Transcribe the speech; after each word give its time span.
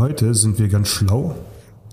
Heute 0.00 0.34
sind 0.34 0.58
wir 0.58 0.68
ganz 0.68 0.88
schlau, 0.88 1.36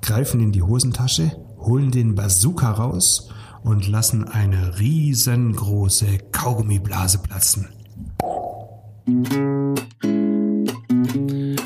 greifen 0.02 0.40
in 0.40 0.54
die 0.54 0.62
Hosentasche, 0.62 1.30
holen 1.60 1.92
den 1.92 2.16
Bazooka 2.16 2.72
raus 2.72 3.28
und 3.64 3.86
lassen 3.90 4.24
eine 4.24 4.80
riesengroße 4.80 6.18
Kaugummiblase 6.32 7.18
platzen. 7.18 7.68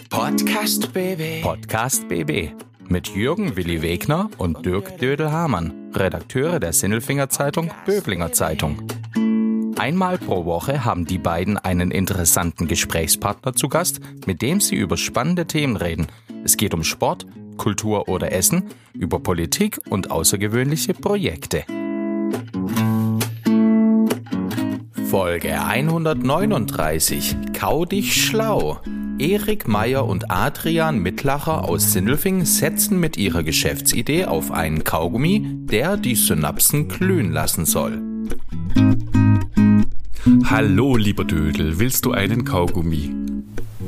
Podcast 0.09 0.91
BB. 0.91 1.43
Podcast 1.43 2.09
BB 2.09 2.53
mit 2.89 3.09
Jürgen 3.09 3.55
Willi 3.55 3.83
Wegner 3.83 4.31
und 4.39 4.65
Dirk 4.65 4.97
Dödel-Hamann, 4.97 5.91
Redakteure 5.93 6.59
der 6.59 6.73
Sinnelfinger 6.73 7.29
Zeitung 7.29 7.69
Böblinger 7.85 8.31
Zeitung. 8.31 8.81
Einmal 9.81 10.19
pro 10.19 10.45
Woche 10.45 10.85
haben 10.85 11.05
die 11.05 11.17
beiden 11.17 11.57
einen 11.57 11.89
interessanten 11.89 12.67
Gesprächspartner 12.67 13.53
zu 13.53 13.67
Gast, 13.67 13.99
mit 14.27 14.43
dem 14.43 14.59
sie 14.59 14.75
über 14.75 14.95
spannende 14.95 15.47
Themen 15.47 15.75
reden. 15.75 16.05
Es 16.43 16.57
geht 16.57 16.73
um 16.73 16.83
Sport, 16.83 17.27
Kultur 17.57 18.09
oder 18.09 18.31
Essen, 18.31 18.63
über 18.93 19.19
Politik 19.19 19.79
und 19.89 20.09
außergewöhnliche 20.09 20.93
Projekte. 20.93 21.63
Folge 25.09 25.61
139 25.61 27.35
Kau 27.53 27.85
dich 27.85 28.25
schlau. 28.25 28.79
Erik 29.19 29.67
Meyer 29.67 30.07
und 30.07 30.31
Adrian 30.31 30.99
Mittlacher 30.99 31.65
aus 31.65 31.93
Sindelfing 31.93 32.45
setzen 32.45 32.99
mit 32.99 33.17
ihrer 33.17 33.43
Geschäftsidee 33.43 34.25
auf 34.25 34.51
einen 34.51 34.83
Kaugummi, 34.83 35.45
der 35.65 35.97
die 35.97 36.15
Synapsen 36.15 36.87
glühen 36.87 37.31
lassen 37.31 37.65
soll. 37.65 38.01
Hallo, 40.45 40.95
lieber 40.95 41.23
Dödel, 41.23 41.77
willst 41.77 42.05
du 42.05 42.13
einen 42.13 42.45
Kaugummi? 42.45 43.20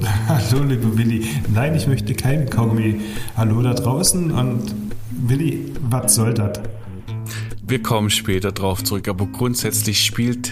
Hallo, 0.28 0.64
lieber 0.64 0.98
Willi. 0.98 1.26
Nein, 1.54 1.76
ich 1.76 1.88
möchte 1.88 2.14
keinen 2.14 2.50
Kaugummi. 2.50 3.00
Hallo 3.38 3.62
da 3.62 3.74
draußen 3.74 4.32
und 4.32 4.74
Willi, 5.12 5.72
was 5.90 6.16
soll 6.16 6.34
das? 6.34 6.60
Wir 7.66 7.82
kommen 7.82 8.10
später 8.10 8.52
drauf 8.52 8.84
zurück, 8.84 9.08
aber 9.08 9.26
grundsätzlich 9.28 10.06
spielt 10.06 10.52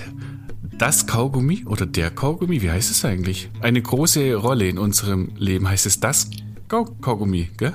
das 0.78 1.06
Kaugummi 1.06 1.66
oder 1.66 1.86
der 1.86 2.12
Kaugummi, 2.12 2.62
wie 2.62 2.72
heißt 2.72 2.90
es 2.90 3.04
eigentlich? 3.04 3.50
Eine 3.62 3.82
große 3.82 4.36
Rolle 4.36 4.68
in 4.68 4.78
unserem 4.78 5.32
Leben. 5.38 5.68
Heißt 5.68 5.86
es 5.86 6.00
das 6.00 6.30
Kaugummi, 6.68 7.50
gell? 7.58 7.74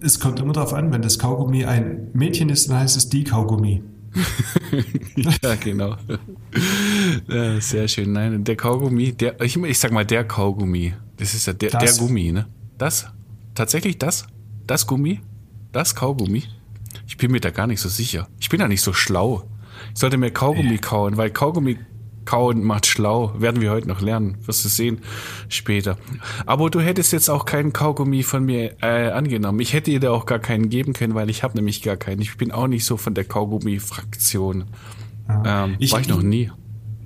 Es 0.00 0.20
kommt 0.20 0.38
immer 0.40 0.52
darauf 0.52 0.74
an, 0.74 0.92
wenn 0.92 1.02
das 1.02 1.18
Kaugummi 1.18 1.64
ein 1.64 2.08
Mädchen 2.12 2.50
ist, 2.50 2.68
dann 2.68 2.78
heißt 2.78 2.96
es 2.96 3.08
die 3.08 3.24
Kaugummi. 3.24 3.82
ja, 5.42 5.54
genau. 5.56 5.96
Ja, 7.28 7.60
sehr 7.60 7.88
schön. 7.88 8.12
Nein, 8.12 8.44
der 8.44 8.56
Kaugummi, 8.56 9.12
der, 9.12 9.40
ich, 9.40 9.56
ich 9.56 9.78
sag 9.78 9.92
mal 9.92 10.04
der 10.04 10.24
Kaugummi. 10.24 10.94
Das 11.16 11.34
ist 11.34 11.46
ja 11.46 11.52
der, 11.52 11.70
der 11.70 11.92
Gummi, 11.92 12.32
ne? 12.32 12.46
Das? 12.78 13.06
Tatsächlich 13.54 13.98
das? 13.98 14.26
Das 14.66 14.86
Gummi? 14.86 15.20
Das 15.72 15.94
Kaugummi? 15.94 16.44
Ich 17.06 17.16
bin 17.16 17.30
mir 17.30 17.40
da 17.40 17.50
gar 17.50 17.66
nicht 17.66 17.80
so 17.80 17.88
sicher. 17.88 18.28
Ich 18.40 18.48
bin 18.48 18.60
da 18.60 18.68
nicht 18.68 18.82
so 18.82 18.92
schlau. 18.92 19.48
Ich 19.94 20.00
sollte 20.00 20.16
mir 20.16 20.30
Kaugummi 20.30 20.78
kauen, 20.78 21.16
weil 21.16 21.30
Kaugummi 21.30 21.78
kauen 22.24 22.62
macht 22.62 22.86
schlau. 22.86 23.32
Werden 23.38 23.60
wir 23.60 23.70
heute 23.70 23.88
noch 23.88 24.00
lernen. 24.00 24.36
Wirst 24.44 24.64
du 24.64 24.68
sehen 24.68 25.00
später. 25.48 25.96
Aber 26.46 26.70
du 26.70 26.80
hättest 26.80 27.12
jetzt 27.12 27.28
auch 27.28 27.44
keinen 27.44 27.72
Kaugummi 27.72 28.22
von 28.22 28.44
mir 28.44 28.76
äh, 28.82 29.10
angenommen. 29.10 29.60
Ich 29.60 29.72
hätte 29.72 29.98
dir 29.98 30.12
auch 30.12 30.26
gar 30.26 30.38
keinen 30.38 30.68
geben 30.68 30.92
können, 30.92 31.14
weil 31.14 31.30
ich 31.30 31.42
habe 31.42 31.56
nämlich 31.56 31.82
gar 31.82 31.96
keinen. 31.96 32.20
Ich 32.20 32.36
bin 32.36 32.52
auch 32.52 32.66
nicht 32.66 32.84
so 32.84 32.96
von 32.96 33.14
der 33.14 33.24
Kaugummi-Fraktion. 33.24 34.64
Ja. 35.28 35.64
Ähm, 35.64 35.76
ich, 35.78 35.92
war 35.92 36.00
ich 36.00 36.08
noch 36.08 36.22
nie. 36.22 36.50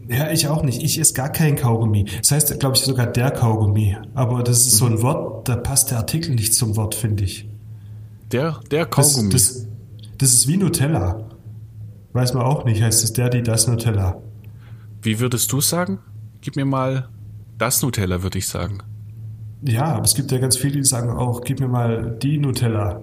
Ja, 0.09 0.31
ich 0.31 0.49
auch 0.49 0.63
nicht. 0.63 0.83
Ich 0.83 0.99
esse 0.99 1.15
gar 1.15 1.31
keinen 1.31 1.57
Kaugummi. 1.57 2.07
Das 2.19 2.31
heißt, 2.31 2.61
glaube 2.61 2.77
ich, 2.77 2.83
sogar 2.83 3.07
der 3.07 3.31
Kaugummi. 3.31 3.97
Aber 4.15 4.43
das 4.43 4.67
ist 4.67 4.77
so 4.77 4.87
ein 4.87 5.01
Wort, 5.03 5.49
da 5.49 5.57
passt 5.57 5.91
der 5.91 5.99
Artikel 5.99 6.35
nicht 6.35 6.55
zum 6.55 6.77
Wort, 6.77 6.95
finde 6.95 7.25
ich. 7.25 7.49
Der, 8.33 8.61
der 8.71 8.87
Kaugummi. 8.87 9.31
Das, 9.31 9.55
das, 9.55 9.69
das, 10.19 10.35
ist 10.35 10.49
wie 10.49 10.57
Nutella. 10.57 11.31
Weiß 12.13 12.35
man 12.35 12.45
auch 12.45 12.65
nicht, 12.65 12.83
heißt 12.83 13.03
es 13.03 13.13
der, 13.13 13.31
die, 13.31 13.43
das 13.43 13.67
Nutella. 13.67 14.23
Wie 15.05 15.21
würdest 15.21 15.53
du 15.53 15.61
sagen? 15.61 15.99
Gib 16.41 16.57
mir 16.57 16.65
mal 16.65 17.11
das 17.59 17.83
Nutella, 17.83 18.23
würde 18.23 18.39
ich 18.39 18.49
sagen. 18.49 18.79
Ja, 19.63 19.85
aber 19.85 20.05
es 20.05 20.15
gibt 20.15 20.33
ja 20.33 20.39
ganz 20.39 20.57
viele, 20.57 20.77
die 20.77 20.85
sagen 20.85 21.11
auch, 21.11 21.43
gib 21.43 21.61
mir 21.61 21.69
mal 21.69 22.17
die 22.23 22.39
Nutella. 22.39 23.03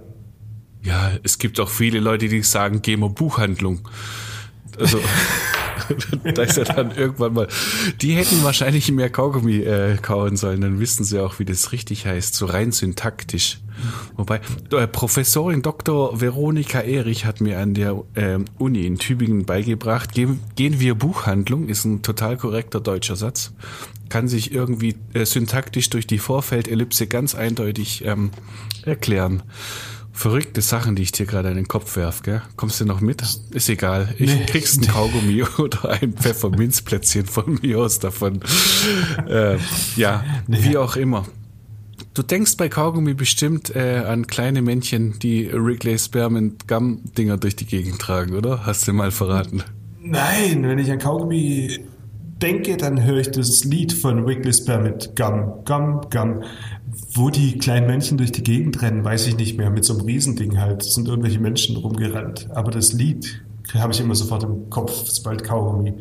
Ja, 0.82 1.12
es 1.22 1.38
gibt 1.38 1.60
auch 1.60 1.68
viele 1.68 2.00
Leute, 2.00 2.28
die 2.28 2.42
sagen, 2.42 2.82
geh 2.82 2.96
mal 2.96 3.08
Buchhandlung. 3.08 3.88
Also, 4.78 4.98
da 6.34 6.42
ist 6.42 6.56
ja 6.56 6.64
dann 6.64 6.90
irgendwann 6.92 7.32
mal. 7.34 7.48
Die 8.00 8.14
hätten 8.14 8.42
wahrscheinlich 8.42 8.90
mehr 8.92 9.10
Kaugummi 9.10 9.58
äh, 9.58 9.96
kauen 9.96 10.36
sollen, 10.36 10.60
dann 10.60 10.80
wissen 10.80 11.04
sie 11.04 11.20
auch, 11.20 11.38
wie 11.38 11.44
das 11.44 11.72
richtig 11.72 12.06
heißt, 12.06 12.34
so 12.34 12.46
rein 12.46 12.72
syntaktisch. 12.72 13.58
Wobei, 14.16 14.40
äh, 14.70 14.86
Professorin 14.86 15.62
Dr. 15.62 16.20
Veronika 16.20 16.80
Erich 16.80 17.24
hat 17.24 17.40
mir 17.40 17.58
an 17.58 17.74
der 17.74 18.02
äh, 18.14 18.38
Uni 18.58 18.86
in 18.86 18.98
Tübingen 18.98 19.44
beigebracht, 19.44 20.12
gehen, 20.12 20.40
gehen 20.56 20.80
wir 20.80 20.94
Buchhandlung, 20.94 21.68
ist 21.68 21.84
ein 21.84 22.02
total 22.02 22.36
korrekter 22.36 22.80
deutscher 22.80 23.16
Satz, 23.16 23.52
kann 24.08 24.28
sich 24.28 24.52
irgendwie 24.52 24.96
äh, 25.14 25.24
syntaktisch 25.24 25.90
durch 25.90 26.06
die 26.06 26.18
Vorfeldellipse 26.18 27.06
ganz 27.06 27.34
eindeutig 27.34 28.04
ähm, 28.04 28.30
erklären. 28.84 29.42
Verrückte 30.14 30.60
Sachen, 30.60 30.94
die 30.94 31.02
ich 31.02 31.12
dir 31.12 31.24
gerade 31.24 31.48
in 31.48 31.56
den 31.56 31.68
Kopf 31.68 31.96
werf, 31.96 32.22
gell? 32.22 32.42
Kommst 32.56 32.80
du 32.80 32.84
noch 32.84 33.00
mit? 33.00 33.22
Ist 33.50 33.68
egal. 33.68 34.14
Ich 34.18 34.32
nee. 34.32 34.44
kriegst 34.46 34.80
ein 34.80 34.86
Kaugummi 34.86 35.42
oder 35.58 35.88
ein 35.90 36.12
Pfefferminzplätzchen 36.12 37.26
von 37.26 37.58
mir 37.62 37.78
aus 37.78 37.98
davon. 37.98 38.40
äh, 39.26 39.56
ja, 39.96 40.24
nee. 40.46 40.62
wie 40.62 40.76
auch 40.76 40.96
immer. 40.96 41.26
Du 42.14 42.22
denkst 42.22 42.58
bei 42.58 42.68
Kaugummi 42.68 43.14
bestimmt 43.14 43.74
äh, 43.74 44.02
an 44.06 44.26
kleine 44.26 44.60
Männchen, 44.60 45.18
die 45.18 45.50
Wrigley 45.50 45.98
Spearmint 45.98 46.68
Gum 46.68 47.00
Dinger 47.16 47.38
durch 47.38 47.56
die 47.56 47.64
Gegend 47.64 47.98
tragen, 47.98 48.34
oder? 48.34 48.66
Hast 48.66 48.86
du 48.86 48.92
mal 48.92 49.10
verraten? 49.10 49.62
Nein, 49.98 50.62
wenn 50.64 50.78
ich 50.78 50.90
an 50.90 50.98
Kaugummi 50.98 51.78
denke, 52.42 52.76
dann 52.76 53.02
höre 53.02 53.18
ich 53.18 53.30
das 53.30 53.64
Lied 53.64 53.94
von 53.94 54.26
Wrigley 54.26 54.52
Spearmint 54.52 55.16
Gum, 55.16 55.64
Gum, 55.64 56.02
Gum. 56.10 56.42
Wo 57.14 57.30
die 57.30 57.58
kleinen 57.58 57.86
Männchen 57.86 58.16
durch 58.16 58.32
die 58.32 58.42
Gegend 58.42 58.80
rennen, 58.80 59.04
weiß 59.04 59.26
ich 59.26 59.36
nicht 59.36 59.58
mehr. 59.58 59.70
Mit 59.70 59.84
so 59.84 59.94
einem 59.94 60.06
Riesending 60.06 60.58
halt. 60.58 60.82
Sind 60.82 61.08
irgendwelche 61.08 61.40
Menschen 61.40 61.76
rumgerannt. 61.76 62.48
Aber 62.50 62.70
das 62.70 62.92
Lied 62.92 63.42
habe 63.74 63.92
ich 63.92 64.00
immer 64.00 64.14
sofort 64.14 64.42
im 64.44 64.70
Kopf, 64.70 65.08
sobald 65.08 65.44
Kaugummi. 65.44 65.94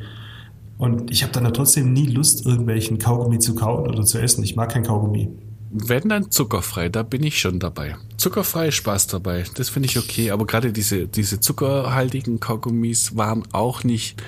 Und 0.77 1.11
ich 1.11 1.23
habe 1.23 1.31
dann 1.33 1.53
trotzdem 1.53 1.93
nie 1.93 2.07
Lust, 2.07 2.45
irgendwelchen 2.45 2.97
Kaugummi 2.97 3.39
zu 3.39 3.55
kauen 3.55 3.87
oder 3.87 4.03
zu 4.03 4.19
essen. 4.19 4.43
Ich 4.43 4.55
mag 4.55 4.71
kein 4.71 4.83
Kaugummi. 4.83 5.29
Wenn 5.69 6.09
dann 6.09 6.31
zuckerfrei, 6.31 6.89
da 6.89 7.03
bin 7.03 7.23
ich 7.23 7.39
schon 7.39 7.59
dabei. 7.59 7.95
Zuckerfrei 8.17 8.71
Spaß 8.71 9.07
dabei, 9.07 9.45
das 9.55 9.69
finde 9.69 9.87
ich 9.87 9.97
okay. 9.97 10.31
Aber 10.31 10.45
gerade 10.45 10.73
diese, 10.73 11.07
diese 11.07 11.39
zuckerhaltigen 11.39 12.39
Kaugummis 12.39 13.15
waren 13.15 13.43
auch 13.53 13.83
nicht 13.83 14.21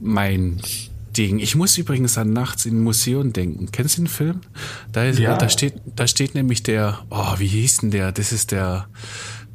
mein 0.00 0.60
Ding. 1.16 1.38
Ich 1.38 1.54
muss 1.54 1.78
übrigens 1.78 2.18
an 2.18 2.32
Nachts 2.32 2.66
in 2.66 2.80
Museum 2.80 3.32
denken. 3.32 3.70
Kennst 3.72 3.96
du 3.96 4.02
den 4.02 4.08
Film? 4.08 4.40
Da, 4.92 5.04
ist, 5.04 5.18
ja. 5.18 5.36
da 5.36 5.48
steht, 5.48 5.74
da 5.96 6.06
steht 6.06 6.34
nämlich 6.34 6.62
der, 6.62 7.04
oh, 7.10 7.34
wie 7.38 7.46
hieß 7.46 7.78
denn 7.78 7.90
der? 7.90 8.12
Das 8.12 8.32
ist 8.32 8.52
der, 8.52 8.88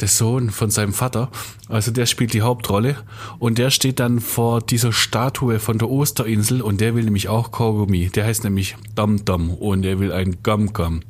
der 0.01 0.07
Sohn 0.07 0.49
von 0.49 0.71
seinem 0.71 0.93
Vater. 0.93 1.29
Also 1.67 1.91
der 1.91 2.05
spielt 2.05 2.33
die 2.33 2.41
Hauptrolle 2.41 2.97
und 3.37 3.57
der 3.57 3.69
steht 3.69 3.99
dann 3.99 4.19
vor 4.19 4.61
dieser 4.61 4.91
Statue 4.91 5.59
von 5.59 5.77
der 5.77 5.89
Osterinsel 5.89 6.61
und 6.61 6.81
der 6.81 6.95
will 6.95 7.03
nämlich 7.03 7.29
auch 7.29 7.51
Kaugummi. 7.51 8.09
Der 8.09 8.25
heißt 8.25 8.43
nämlich 8.43 8.75
Dum 8.95 9.23
Dum 9.25 9.51
und 9.51 9.85
er 9.85 9.99
will 9.99 10.11
ein 10.11 10.37
Gum 10.43 10.73
Gum. 10.73 11.01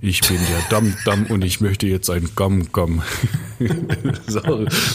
Ich 0.00 0.22
bin 0.22 0.38
der 0.38 0.80
Dum 0.80 0.94
Dum 1.04 1.26
und 1.26 1.44
ich 1.44 1.60
möchte 1.60 1.86
jetzt 1.86 2.08
ein 2.10 2.30
Gum 2.34 2.72
Gum. 2.72 3.02
so, 4.26 4.40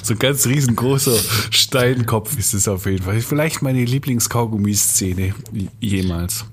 so 0.03 0.13
ein 0.13 0.19
ganz 0.19 0.47
riesengroßer 0.47 1.17
Steinkopf 1.51 2.37
ist 2.37 2.53
es 2.53 2.67
auf 2.67 2.85
jeden 2.85 3.03
Fall. 3.03 3.21
Vielleicht 3.21 3.61
meine 3.61 3.83
Lieblingskaugummi-Szene 3.85 5.35
jemals. 5.79 6.45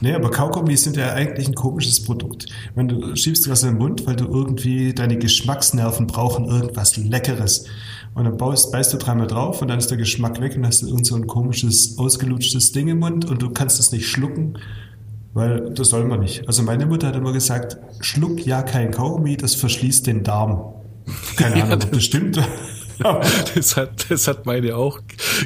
Nee, 0.00 0.12
aber 0.12 0.30
Kaugummis 0.30 0.82
sind 0.82 0.96
ja 0.96 1.12
eigentlich 1.12 1.46
ein 1.46 1.54
komisches 1.54 2.02
Produkt. 2.02 2.46
Wenn 2.74 2.88
du 2.88 3.14
schiebst 3.16 3.48
was 3.48 3.62
in 3.62 3.70
den 3.70 3.78
Mund, 3.78 4.06
weil 4.06 4.16
du 4.16 4.26
irgendwie 4.26 4.92
deine 4.92 5.16
Geschmacksnerven 5.16 6.06
brauchen 6.06 6.46
irgendwas 6.46 6.96
Leckeres. 6.96 7.66
Und 8.14 8.24
dann 8.24 8.36
baust, 8.36 8.70
beißt 8.70 8.92
du 8.92 8.98
dreimal 8.98 9.26
drauf 9.26 9.60
und 9.60 9.68
dann 9.68 9.78
ist 9.78 9.90
der 9.90 9.98
Geschmack 9.98 10.40
weg 10.40 10.56
und 10.56 10.66
hast 10.66 10.82
du 10.82 10.88
irgend 10.88 11.06
so 11.06 11.16
ein 11.16 11.26
komisches, 11.26 11.98
ausgelutschtes 11.98 12.72
Ding 12.72 12.88
im 12.88 13.00
Mund 13.00 13.24
und 13.24 13.42
du 13.42 13.50
kannst 13.50 13.80
es 13.80 13.90
nicht 13.90 14.08
schlucken, 14.08 14.58
weil 15.32 15.70
das 15.74 15.88
soll 15.88 16.04
man 16.04 16.20
nicht. 16.20 16.46
Also 16.46 16.62
meine 16.62 16.86
Mutter 16.86 17.08
hat 17.08 17.16
immer 17.16 17.32
gesagt, 17.32 17.76
schluck 18.00 18.44
ja 18.46 18.62
kein 18.62 18.92
Kaugummi, 18.92 19.36
das 19.36 19.56
verschließt 19.56 20.06
den 20.06 20.22
Darm. 20.22 20.74
Keine 21.36 21.54
Ahnung, 21.64 21.82
ob 21.82 21.92
das 21.92 22.04
stimmt. 22.04 22.40
das, 23.54 23.76
hat, 23.76 24.10
das 24.10 24.28
hat 24.28 24.46
meine 24.46 24.76
auch 24.76 25.00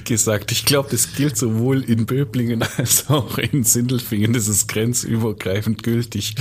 gesagt. 0.04 0.52
Ich 0.52 0.64
glaube, 0.64 0.88
das 0.90 1.14
gilt 1.14 1.36
sowohl 1.36 1.82
in 1.82 2.06
Böblingen 2.06 2.64
als 2.76 3.08
auch 3.08 3.38
in 3.38 3.64
Sindelfingen. 3.64 4.32
Das 4.32 4.48
ist 4.48 4.68
grenzübergreifend 4.68 5.82
gültig. 5.82 6.34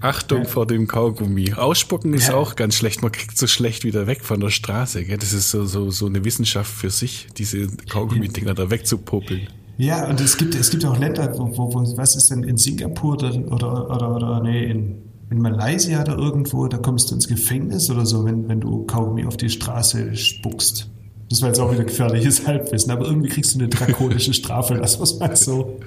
Achtung 0.00 0.42
ja. 0.42 0.48
vor 0.48 0.66
dem 0.66 0.86
Kaugummi. 0.86 1.54
Ausspucken 1.54 2.14
ist 2.14 2.28
ja. 2.28 2.34
auch 2.34 2.56
ganz 2.56 2.76
schlecht. 2.76 3.02
Man 3.02 3.12
kriegt 3.12 3.38
so 3.38 3.46
schlecht 3.46 3.84
wieder 3.84 4.06
weg 4.06 4.22
von 4.22 4.40
der 4.40 4.50
Straße. 4.50 5.04
Gell? 5.04 5.18
Das 5.18 5.32
ist 5.32 5.50
so, 5.50 5.64
so, 5.64 5.90
so 5.90 6.06
eine 6.06 6.24
Wissenschaft 6.24 6.72
für 6.72 6.90
sich, 6.90 7.28
diese 7.36 7.68
Kaugummi-Dinger 7.88 8.54
da 8.54 8.70
wegzupopeln. 8.70 9.48
Ja, 9.76 10.08
und 10.08 10.20
es 10.20 10.36
gibt, 10.36 10.54
es 10.54 10.70
gibt 10.70 10.84
auch 10.84 10.98
Länder, 10.98 11.32
wo, 11.36 11.56
wo, 11.56 11.74
wo 11.74 11.96
was 11.96 12.14
ist 12.14 12.30
denn 12.30 12.44
in 12.44 12.56
Singapur 12.56 13.14
oder, 13.14 13.34
oder, 13.50 13.90
oder, 13.90 14.14
oder 14.14 14.42
nee, 14.42 14.64
in 14.64 15.02
in 15.30 15.40
Malaysia 15.40 16.00
oder 16.02 16.16
irgendwo, 16.16 16.66
da 16.68 16.78
kommst 16.78 17.10
du 17.10 17.14
ins 17.14 17.28
Gefängnis 17.28 17.90
oder 17.90 18.06
so, 18.06 18.24
wenn, 18.24 18.48
wenn 18.48 18.60
du 18.60 18.84
Kaugummi 18.84 19.24
auf 19.24 19.36
die 19.36 19.50
Straße 19.50 20.14
spuckst. 20.16 20.90
Das 21.30 21.40
war 21.40 21.48
jetzt 21.48 21.58
auch 21.58 21.72
wieder 21.72 21.84
gefährliches 21.84 22.46
Halbwissen, 22.46 22.92
aber 22.92 23.06
irgendwie 23.06 23.28
kriegst 23.28 23.54
du 23.54 23.58
eine 23.58 23.68
drakonische 23.68 24.34
Strafe, 24.34 24.74
das 24.74 24.98
muss 24.98 25.18
man 25.18 25.34
so. 25.34 25.80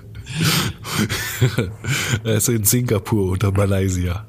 also 2.24 2.52
in 2.52 2.64
Singapur 2.64 3.32
oder 3.32 3.52
Malaysia. 3.52 4.26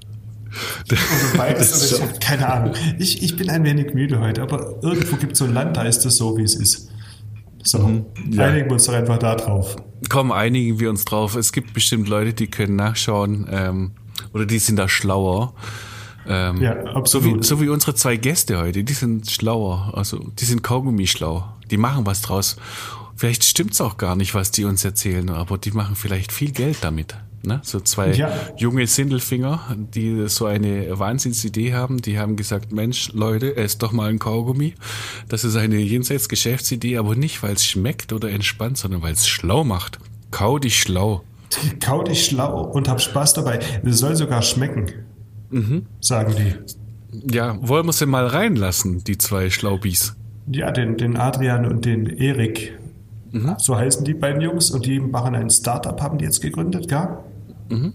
Oder 0.87 0.99
beides, 1.37 1.93
oder 1.93 1.97
ich 1.97 2.09
habe 2.09 2.19
keine 2.21 2.53
Ahnung. 2.53 2.75
Ich, 2.99 3.23
ich 3.23 3.37
bin 3.37 3.51
ein 3.51 3.65
wenig 3.65 3.95
müde 3.95 4.21
heute, 4.21 4.43
aber 4.43 4.79
irgendwo 4.83 5.17
gibt 5.17 5.33
es 5.33 5.39
so 5.39 5.45
ein 5.45 5.55
Land, 5.55 5.77
da 5.77 5.83
ist 5.83 6.05
das 6.05 6.17
so, 6.17 6.37
wie 6.37 6.43
es 6.43 6.55
ist. 6.55 6.89
So, 7.63 7.79
mhm, 7.79 8.07
ja. 8.31 8.45
einigen 8.45 8.67
wir 8.67 8.75
uns 8.75 8.85
doch 8.85 8.95
einfach 8.95 9.19
da 9.19 9.35
drauf. 9.35 9.77
Komm, 10.09 10.31
einigen 10.31 10.79
wir 10.79 10.91
uns 10.91 11.05
drauf. 11.05 11.35
Es 11.35 11.53
gibt 11.53 11.75
bestimmt 11.75 12.09
Leute, 12.09 12.33
die 12.33 12.47
können 12.47 12.77
nachschauen 12.77 13.47
ähm, 13.51 13.91
oder 14.33 14.47
die 14.47 14.59
sind 14.59 14.77
da 14.77 14.89
schlauer. 14.89 15.55
Ähm, 16.27 16.61
ja, 16.61 16.73
absolut. 16.95 17.07
So 17.07 17.25
wie, 17.25 17.45
so 17.45 17.61
wie 17.61 17.69
unsere 17.69 17.95
zwei 17.95 18.17
Gäste 18.17 18.59
heute, 18.59 18.85
die 18.85 18.93
sind 18.93 19.31
schlauer. 19.31 19.93
Also, 19.95 20.19
die 20.39 20.45
sind 20.45 20.63
Kaugummi 20.63 21.07
schlau. 21.07 21.45
Die 21.71 21.79
machen 21.79 22.07
was 22.07 22.21
draus. 22.21 22.57
Vielleicht 23.17 23.45
stimmt's 23.45 23.81
auch 23.81 23.97
gar 23.97 24.15
nicht, 24.15 24.35
was 24.35 24.51
die 24.51 24.65
uns 24.65 24.85
erzählen, 24.85 25.29
aber 25.31 25.59
die 25.59 25.73
machen 25.73 25.97
vielleicht 25.97 26.31
viel 26.33 26.53
Geld 26.53 26.79
damit. 26.83 27.17
Ne? 27.43 27.61
So 27.63 27.81
zwei 27.81 28.13
ja. 28.13 28.33
junge 28.57 28.87
Sindelfinger, 28.87 29.77
die 29.77 30.29
so 30.29 30.47
eine 30.47 30.99
Wahnsinnsidee 30.99 31.73
haben, 31.73 32.03
die 32.03 32.19
haben 32.19 32.37
gesagt, 32.37 32.73
Mensch, 32.73 33.13
Leute, 33.13 33.57
esst 33.57 33.83
doch 33.83 33.93
mal 33.93 34.11
ein 34.11 34.19
Kaugummi. 34.19 34.75
Das 35.29 35.45
ist 35.45 35.57
eine 35.57 35.79
jenseits 35.79 36.29
Geschäftsidee, 36.29 36.99
aber 36.99 37.15
nicht, 37.15 37.43
weil 37.43 37.55
es 37.55 37.65
schmeckt 37.65 38.13
oder 38.13 38.31
entspannt, 38.31 38.79
sondern 38.79 39.03
weil 39.03 39.13
es 39.13 39.27
schlau 39.27 39.65
macht. 39.65 39.99
Kau 40.31 40.59
dich 40.59 40.79
schlau. 40.79 41.25
Kau 41.81 42.03
dich 42.03 42.27
schlau 42.27 42.63
und 42.63 42.89
hab 42.89 43.01
Spaß 43.01 43.35
dabei. 43.35 43.61
Es 43.83 43.99
soll 43.99 44.17
sogar 44.17 44.43
schmecken, 44.43 44.87
mhm. 45.51 45.87
sagen 46.01 46.35
die. 46.37 47.35
Ja, 47.35 47.57
wollen 47.61 47.87
wir 47.87 47.93
sie 47.93 48.07
mal 48.07 48.27
reinlassen, 48.27 49.03
die 49.05 49.17
zwei 49.19 49.51
Schlaubis? 49.51 50.15
Ja, 50.51 50.71
den, 50.71 50.97
den 50.97 51.17
Adrian 51.17 51.67
und 51.67 51.85
den 51.85 52.07
Erik. 52.07 52.79
Mhm. 53.33 53.55
So 53.59 53.77
heißen 53.77 54.05
die 54.05 54.15
beiden 54.15 54.41
Jungs 54.41 54.71
und 54.71 54.87
die 54.87 55.01
machen 55.01 55.35
ein 55.35 55.51
Startup, 55.51 56.01
haben 56.01 56.19
die 56.19 56.25
jetzt 56.25 56.41
gegründet, 56.41 56.89
gell? 56.89 57.19
Mhm. 57.71 57.93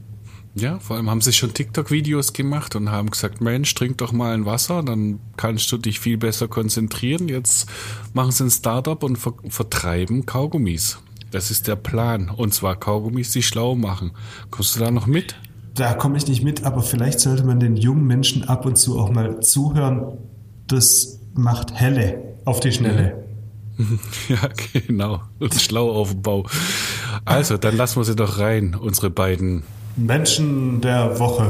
Ja, 0.55 0.77
vor 0.77 0.97
allem 0.97 1.09
haben 1.09 1.21
sie 1.21 1.33
schon 1.33 1.51
TikTok-Videos 1.51 2.33
gemacht 2.33 2.75
und 2.75 2.91
haben 2.91 3.09
gesagt, 3.09 3.41
Mensch, 3.41 3.73
trink 3.73 3.97
doch 3.97 4.11
mal 4.11 4.35
ein 4.35 4.45
Wasser, 4.45 4.83
dann 4.83 5.19
kannst 5.35 5.71
du 5.71 5.77
dich 5.77 5.99
viel 5.99 6.17
besser 6.17 6.47
konzentrieren. 6.47 7.27
Jetzt 7.27 7.67
machen 8.13 8.31
sie 8.31 8.43
ein 8.43 8.51
Startup 8.51 9.01
und 9.01 9.17
ver 9.17 9.33
vertreiben 9.49 10.27
Kaugummis. 10.27 10.99
Das 11.33 11.49
ist 11.49 11.67
der 11.67 11.75
Plan. 11.75 12.29
Und 12.29 12.53
zwar 12.53 12.75
Kaugummis, 12.75 13.31
die 13.31 13.41
schlau 13.41 13.73
machen. 13.73 14.11
Kommst 14.51 14.75
du 14.75 14.79
da 14.79 14.91
noch 14.91 15.07
mit? 15.07 15.35
Da 15.73 15.95
komme 15.95 16.15
ich 16.17 16.27
nicht 16.27 16.43
mit, 16.43 16.63
aber 16.63 16.83
vielleicht 16.83 17.19
sollte 17.19 17.43
man 17.43 17.59
den 17.59 17.75
jungen 17.75 18.05
Menschen 18.05 18.43
ab 18.47 18.67
und 18.67 18.77
zu 18.77 18.99
auch 18.99 19.09
mal 19.09 19.39
zuhören. 19.39 20.19
Das 20.67 21.19
macht 21.33 21.73
Helle 21.73 22.35
auf 22.45 22.59
die 22.59 22.71
Schnelle. 22.71 23.23
Ja, 24.29 24.49
genau. 24.71 25.21
Und 25.39 25.55
schlau 25.55 25.89
auf 25.89 26.11
dem 26.11 26.21
Bau. 26.21 26.45
Also, 27.25 27.57
dann 27.57 27.75
lassen 27.75 27.95
wir 27.99 28.03
sie 28.03 28.15
doch 28.15 28.37
rein, 28.37 28.75
unsere 28.75 29.09
beiden 29.09 29.63
Menschen 29.95 30.79
der 30.79 31.17
Woche. 31.17 31.49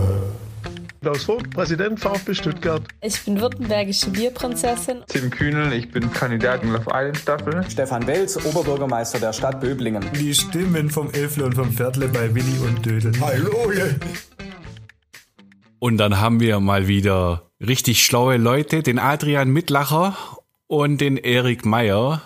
Klaus 1.03 1.25
Vogt, 1.25 1.49
Präsident 1.49 1.99
VfB 1.99 2.33
Stuttgart. 2.33 2.81
Ich 3.01 3.21
bin 3.25 3.41
württembergische 3.41 4.09
Bierprinzessin. 4.09 5.03
Tim 5.09 5.29
Kühnel, 5.29 5.73
ich 5.73 5.91
bin 5.91 6.09
Kandidat 6.13 6.63
in 6.63 6.71
Love 6.71 6.85
Island 6.93 7.17
Staffel. 7.17 7.61
Stefan 7.69 8.07
Welz, 8.07 8.37
Oberbürgermeister 8.37 9.19
der 9.19 9.33
Stadt 9.33 9.59
Böblingen. 9.59 10.01
Die 10.17 10.33
Stimmen 10.33 10.89
vom 10.89 11.11
Elfle 11.11 11.43
und 11.43 11.55
vom 11.55 11.69
Viertle 11.73 12.07
bei 12.07 12.33
Willi 12.33 12.57
und 12.65 12.85
Dödel. 12.85 13.11
Hallo! 13.19 13.73
Und 15.79 15.97
dann 15.97 16.21
haben 16.21 16.39
wir 16.39 16.61
mal 16.61 16.87
wieder 16.87 17.51
richtig 17.59 18.05
schlaue 18.05 18.37
Leute, 18.37 18.81
den 18.81 18.97
Adrian 18.97 19.49
Mitlacher 19.49 20.15
und 20.67 21.01
den 21.01 21.17
Erik 21.17 21.65
Meyer, 21.65 22.21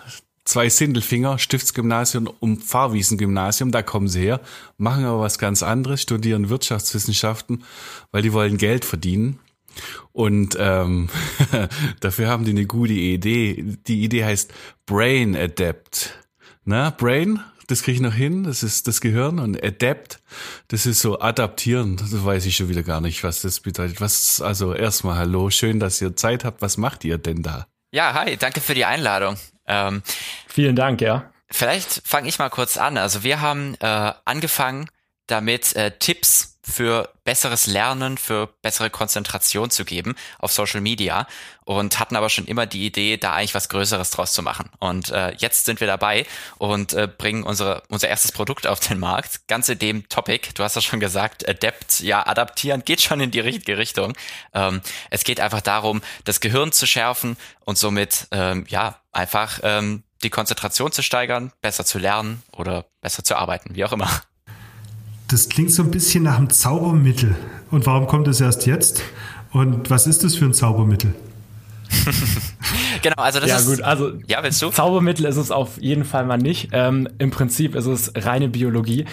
zwei 0.48 0.68
Sindelfinger, 0.68 1.38
Stiftsgymnasium 1.38 2.26
und 2.40 2.64
Pfarrwiesengymnasium, 2.64 3.70
da 3.70 3.82
kommen 3.82 4.08
sie 4.08 4.22
her, 4.22 4.40
machen 4.78 5.04
aber 5.04 5.20
was 5.20 5.38
ganz 5.38 5.62
anderes, 5.62 6.02
studieren 6.02 6.48
Wirtschaftswissenschaften, 6.48 7.64
weil 8.10 8.22
die 8.22 8.32
wollen 8.32 8.56
Geld 8.56 8.84
verdienen. 8.84 9.38
Und 10.12 10.56
ähm, 10.58 11.08
dafür 12.00 12.28
haben 12.28 12.44
die 12.44 12.50
eine 12.50 12.66
gute 12.66 12.94
Idee. 12.94 13.76
Die 13.86 14.02
Idee 14.02 14.24
heißt 14.24 14.52
Brain 14.86 15.36
Adapt. 15.36 16.18
Na, 16.64 16.90
Brain, 16.90 17.40
das 17.66 17.82
kriege 17.82 17.96
ich 17.96 18.00
noch 18.00 18.14
hin, 18.14 18.44
das 18.44 18.62
ist 18.62 18.88
das 18.88 19.00
Gehirn 19.02 19.38
und 19.38 19.62
Adapt, 19.62 20.20
das 20.68 20.86
ist 20.86 21.00
so 21.00 21.20
adaptieren, 21.20 21.96
das 21.96 22.24
weiß 22.24 22.46
ich 22.46 22.56
schon 22.56 22.70
wieder 22.70 22.82
gar 22.82 23.02
nicht, 23.02 23.22
was 23.22 23.42
das 23.42 23.60
bedeutet. 23.60 24.00
Was, 24.00 24.40
also 24.40 24.74
erstmal 24.74 25.18
hallo, 25.18 25.50
schön, 25.50 25.78
dass 25.78 26.00
ihr 26.00 26.16
Zeit 26.16 26.44
habt. 26.44 26.62
Was 26.62 26.78
macht 26.78 27.04
ihr 27.04 27.18
denn 27.18 27.42
da? 27.42 27.66
Ja, 27.92 28.14
hi, 28.14 28.36
danke 28.36 28.60
für 28.60 28.74
die 28.74 28.84
Einladung. 28.84 29.36
Ähm, 29.68 30.02
Vielen 30.48 30.74
Dank, 30.74 31.00
ja. 31.00 31.30
Vielleicht 31.50 32.02
fange 32.04 32.28
ich 32.28 32.38
mal 32.38 32.50
kurz 32.50 32.76
an. 32.76 32.98
Also 32.98 33.22
wir 33.22 33.40
haben 33.40 33.74
äh, 33.80 34.12
angefangen 34.24 34.88
damit 35.26 35.76
äh, 35.76 35.92
Tipps 35.98 36.57
für 36.68 37.08
besseres 37.24 37.66
Lernen, 37.66 38.18
für 38.18 38.48
bessere 38.62 38.90
Konzentration 38.90 39.70
zu 39.70 39.84
geben 39.84 40.14
auf 40.38 40.52
Social 40.52 40.80
Media 40.80 41.26
und 41.64 41.98
hatten 41.98 42.16
aber 42.16 42.30
schon 42.30 42.46
immer 42.46 42.66
die 42.66 42.86
Idee, 42.86 43.16
da 43.16 43.32
eigentlich 43.32 43.54
was 43.54 43.68
Größeres 43.68 44.10
draus 44.10 44.32
zu 44.32 44.42
machen. 44.42 44.70
Und 44.78 45.10
äh, 45.10 45.32
jetzt 45.38 45.64
sind 45.64 45.80
wir 45.80 45.86
dabei 45.86 46.26
und 46.58 46.92
äh, 46.92 47.08
bringen 47.08 47.42
unsere, 47.42 47.82
unser 47.88 48.08
erstes 48.08 48.32
Produkt 48.32 48.66
auf 48.66 48.80
den 48.80 48.98
Markt. 48.98 49.46
Ganz 49.48 49.68
in 49.68 49.78
dem 49.78 50.08
Topic, 50.08 50.50
du 50.54 50.62
hast 50.62 50.76
ja 50.76 50.82
schon 50.82 51.00
gesagt, 51.00 51.48
Adapt, 51.48 52.00
ja, 52.00 52.26
adaptieren 52.26 52.84
geht 52.84 53.02
schon 53.02 53.20
in 53.20 53.30
die 53.30 53.40
richtige 53.40 53.78
Richtung. 53.78 54.14
Ähm, 54.54 54.80
es 55.10 55.24
geht 55.24 55.40
einfach 55.40 55.60
darum, 55.60 56.02
das 56.24 56.40
Gehirn 56.40 56.72
zu 56.72 56.86
schärfen 56.86 57.36
und 57.64 57.78
somit, 57.78 58.28
ähm, 58.30 58.66
ja, 58.68 59.00
einfach 59.12 59.60
ähm, 59.62 60.02
die 60.22 60.30
Konzentration 60.30 60.92
zu 60.92 61.02
steigern, 61.02 61.52
besser 61.60 61.84
zu 61.84 61.98
lernen 61.98 62.42
oder 62.52 62.86
besser 63.00 63.24
zu 63.24 63.36
arbeiten, 63.36 63.74
wie 63.74 63.84
auch 63.84 63.92
immer. 63.92 64.08
Das 65.28 65.50
klingt 65.50 65.70
so 65.70 65.82
ein 65.82 65.90
bisschen 65.90 66.24
nach 66.24 66.38
einem 66.38 66.48
Zaubermittel. 66.48 67.36
Und 67.70 67.84
warum 67.84 68.06
kommt 68.06 68.28
es 68.28 68.40
erst 68.40 68.64
jetzt? 68.66 69.02
Und 69.52 69.90
was 69.90 70.06
ist 70.06 70.24
das 70.24 70.34
für 70.34 70.46
ein 70.46 70.54
Zaubermittel? 70.54 71.14
genau, 73.02 73.16
also 73.16 73.38
das 73.38 73.50
ja, 73.50 73.56
ist. 73.58 73.66
gut, 73.66 73.82
also 73.82 74.12
ja, 74.26 74.42
willst 74.42 74.60
du? 74.62 74.70
Zaubermittel 74.70 75.26
ist 75.26 75.36
es 75.36 75.50
auf 75.50 75.80
jeden 75.80 76.04
Fall 76.04 76.24
mal 76.24 76.38
nicht. 76.38 76.70
Ähm, 76.72 77.08
Im 77.18 77.30
Prinzip 77.30 77.74
ist 77.74 77.84
es 77.84 78.12
reine 78.16 78.48
Biologie. 78.48 79.04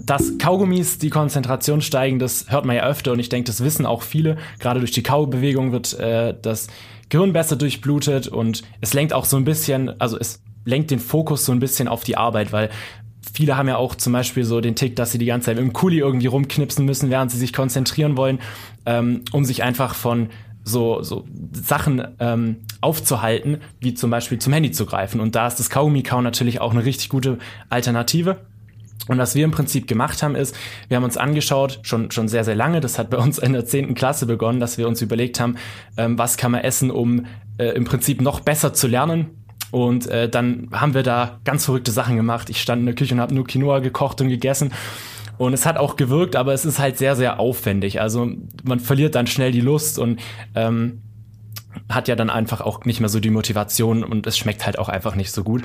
Dass 0.00 0.36
Kaugummis 0.36 0.98
die 0.98 1.08
Konzentration 1.08 1.80
steigen, 1.80 2.18
das 2.18 2.50
hört 2.50 2.66
man 2.66 2.76
ja 2.76 2.86
öfter 2.86 3.12
und 3.12 3.18
ich 3.18 3.30
denke, 3.30 3.46
das 3.46 3.64
wissen 3.64 3.86
auch 3.86 4.02
viele. 4.02 4.36
Gerade 4.58 4.80
durch 4.80 4.90
die 4.90 5.02
Kaubewegung 5.02 5.72
wird 5.72 5.98
äh, 5.98 6.34
das 6.42 6.66
Gehirn 7.08 7.32
besser 7.32 7.56
durchblutet 7.56 8.28
und 8.28 8.64
es 8.82 8.92
lenkt 8.92 9.14
auch 9.14 9.24
so 9.24 9.38
ein 9.38 9.44
bisschen, 9.44 9.98
also 9.98 10.18
es 10.18 10.42
lenkt 10.66 10.90
den 10.90 10.98
Fokus 10.98 11.46
so 11.46 11.52
ein 11.52 11.60
bisschen 11.60 11.88
auf 11.88 12.04
die 12.04 12.18
Arbeit, 12.18 12.52
weil 12.52 12.70
viele 13.32 13.56
haben 13.56 13.68
ja 13.68 13.76
auch 13.76 13.94
zum 13.94 14.12
Beispiel 14.12 14.44
so 14.44 14.60
den 14.60 14.76
Tick, 14.76 14.96
dass 14.96 15.12
sie 15.12 15.18
die 15.18 15.26
ganze 15.26 15.46
Zeit 15.46 15.58
im 15.58 15.72
Kuli 15.72 15.98
irgendwie 15.98 16.26
rumknipsen 16.26 16.84
müssen, 16.84 17.10
während 17.10 17.30
sie 17.30 17.38
sich 17.38 17.52
konzentrieren 17.52 18.16
wollen, 18.16 18.38
ähm, 18.86 19.22
um 19.32 19.44
sich 19.44 19.62
einfach 19.62 19.94
von 19.94 20.28
so, 20.64 21.02
so 21.02 21.26
Sachen 21.52 22.06
ähm, 22.20 22.56
aufzuhalten, 22.80 23.58
wie 23.80 23.94
zum 23.94 24.10
Beispiel 24.10 24.38
zum 24.38 24.52
Handy 24.52 24.70
zu 24.72 24.86
greifen. 24.86 25.20
Und 25.20 25.34
da 25.34 25.46
ist 25.46 25.56
das 25.56 25.70
Kaugummi-Kauen 25.70 26.24
natürlich 26.24 26.60
auch 26.60 26.72
eine 26.72 26.84
richtig 26.84 27.10
gute 27.10 27.38
Alternative. 27.68 28.38
Und 29.06 29.18
was 29.18 29.34
wir 29.34 29.44
im 29.44 29.50
Prinzip 29.50 29.86
gemacht 29.86 30.22
haben, 30.22 30.34
ist, 30.34 30.56
wir 30.88 30.96
haben 30.96 31.04
uns 31.04 31.18
angeschaut, 31.18 31.80
schon, 31.82 32.10
schon 32.10 32.28
sehr, 32.28 32.44
sehr 32.44 32.54
lange, 32.54 32.80
das 32.80 32.98
hat 32.98 33.10
bei 33.10 33.18
uns 33.18 33.38
in 33.38 33.52
der 33.52 33.66
zehnten 33.66 33.94
Klasse 33.94 34.24
begonnen, 34.24 34.60
dass 34.60 34.78
wir 34.78 34.88
uns 34.88 35.02
überlegt 35.02 35.40
haben, 35.40 35.56
ähm, 35.98 36.16
was 36.16 36.38
kann 36.38 36.52
man 36.52 36.62
essen, 36.62 36.90
um 36.90 37.26
äh, 37.58 37.66
im 37.70 37.84
Prinzip 37.84 38.22
noch 38.22 38.40
besser 38.40 38.72
zu 38.72 38.86
lernen 38.86 39.43
und 39.74 40.06
äh, 40.06 40.28
dann 40.28 40.68
haben 40.70 40.94
wir 40.94 41.02
da 41.02 41.40
ganz 41.42 41.64
verrückte 41.64 41.90
Sachen 41.90 42.14
gemacht. 42.14 42.48
Ich 42.48 42.62
stand 42.62 42.78
in 42.78 42.86
der 42.86 42.94
Küche 42.94 43.12
und 43.12 43.20
habe 43.20 43.34
nur 43.34 43.44
Quinoa 43.44 43.80
gekocht 43.80 44.20
und 44.20 44.28
gegessen. 44.28 44.72
Und 45.36 45.52
es 45.52 45.66
hat 45.66 45.78
auch 45.78 45.96
gewirkt, 45.96 46.36
aber 46.36 46.54
es 46.54 46.64
ist 46.64 46.78
halt 46.78 46.96
sehr, 46.96 47.16
sehr 47.16 47.40
aufwendig. 47.40 48.00
Also 48.00 48.30
man 48.62 48.78
verliert 48.78 49.16
dann 49.16 49.26
schnell 49.26 49.50
die 49.50 49.60
Lust 49.60 49.98
und 49.98 50.20
ähm, 50.54 51.02
hat 51.88 52.06
ja 52.06 52.14
dann 52.14 52.30
einfach 52.30 52.60
auch 52.60 52.84
nicht 52.84 53.00
mehr 53.00 53.08
so 53.08 53.18
die 53.18 53.30
Motivation 53.30 54.04
und 54.04 54.28
es 54.28 54.38
schmeckt 54.38 54.64
halt 54.64 54.78
auch 54.78 54.88
einfach 54.88 55.16
nicht 55.16 55.32
so 55.32 55.42
gut. 55.42 55.64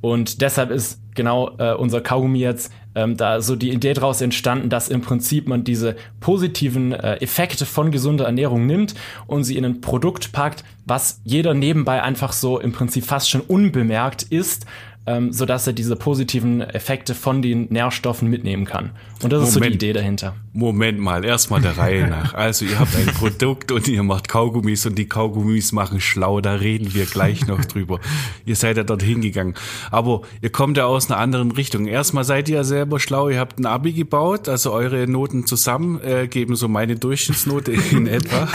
Und 0.00 0.40
deshalb 0.40 0.70
ist 0.70 1.00
genau 1.14 1.52
äh, 1.58 1.74
unser 1.74 2.00
Kaugummi 2.00 2.38
jetzt 2.38 2.72
ähm, 2.94 3.16
da 3.16 3.40
so 3.40 3.54
die 3.56 3.70
Idee 3.70 3.92
daraus 3.92 4.20
entstanden, 4.20 4.68
dass 4.68 4.88
im 4.88 5.00
Prinzip 5.00 5.46
man 5.46 5.64
diese 5.64 5.96
positiven 6.20 6.92
äh, 6.92 7.16
Effekte 7.16 7.66
von 7.66 7.90
gesunder 7.90 8.24
Ernährung 8.24 8.66
nimmt 8.66 8.94
und 9.26 9.44
sie 9.44 9.56
in 9.56 9.64
ein 9.64 9.80
Produkt 9.80 10.32
packt, 10.32 10.64
was 10.86 11.20
jeder 11.24 11.54
nebenbei 11.54 12.02
einfach 12.02 12.32
so 12.32 12.58
im 12.58 12.72
Prinzip 12.72 13.04
fast 13.04 13.30
schon 13.30 13.42
unbemerkt 13.42 14.22
ist, 14.24 14.66
ähm, 15.10 15.32
sodass 15.32 15.66
er 15.66 15.72
diese 15.72 15.96
positiven 15.96 16.60
Effekte 16.60 17.14
von 17.14 17.42
den 17.42 17.66
Nährstoffen 17.70 18.28
mitnehmen 18.28 18.64
kann. 18.64 18.90
Und 19.22 19.32
das 19.32 19.40
Moment, 19.40 19.48
ist 19.48 19.54
so 19.54 19.60
die 19.60 19.74
Idee 19.74 19.92
dahinter. 19.92 20.36
Moment 20.52 20.98
mal, 20.98 21.24
erstmal 21.24 21.60
der 21.60 21.76
Reihe 21.76 22.08
nach. 22.08 22.34
Also 22.34 22.64
ihr 22.64 22.78
habt 22.78 22.94
ein 22.96 23.06
Produkt 23.14 23.72
und 23.72 23.88
ihr 23.88 24.02
macht 24.02 24.28
Kaugummis 24.28 24.86
und 24.86 24.96
die 24.96 25.08
Kaugummis 25.08 25.72
machen 25.72 26.00
schlau, 26.00 26.40
da 26.40 26.54
reden 26.54 26.94
wir 26.94 27.06
gleich 27.06 27.46
noch 27.46 27.64
drüber. 27.64 28.00
ihr 28.44 28.56
seid 28.56 28.76
ja 28.76 28.82
dorthin 28.82 29.20
gegangen. 29.20 29.54
Aber 29.90 30.22
ihr 30.40 30.50
kommt 30.50 30.76
ja 30.76 30.86
aus 30.86 31.10
einer 31.10 31.18
anderen 31.18 31.50
Richtung. 31.50 31.86
Erstmal 31.86 32.24
seid 32.24 32.48
ihr 32.48 32.56
ja 32.56 32.64
selber 32.64 33.00
schlau, 33.00 33.28
ihr 33.28 33.38
habt 33.38 33.58
ein 33.58 33.66
Abi 33.66 33.92
gebaut, 33.92 34.48
also 34.48 34.72
eure 34.72 35.06
Noten 35.06 35.46
zusammen 35.46 36.00
äh, 36.02 36.28
geben 36.28 36.56
so 36.56 36.68
meine 36.68 36.96
Durchschnittsnote 36.96 37.72
in 37.90 38.06
etwa. 38.06 38.48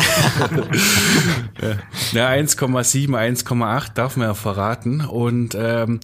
ja, 2.13 2.29
1,7, 2.29 3.09
1,8 3.09 3.93
darf 3.93 4.17
man 4.17 4.27
ja 4.27 4.33
verraten. 4.33 5.01
Und 5.01 5.55
ähm, 5.59 5.99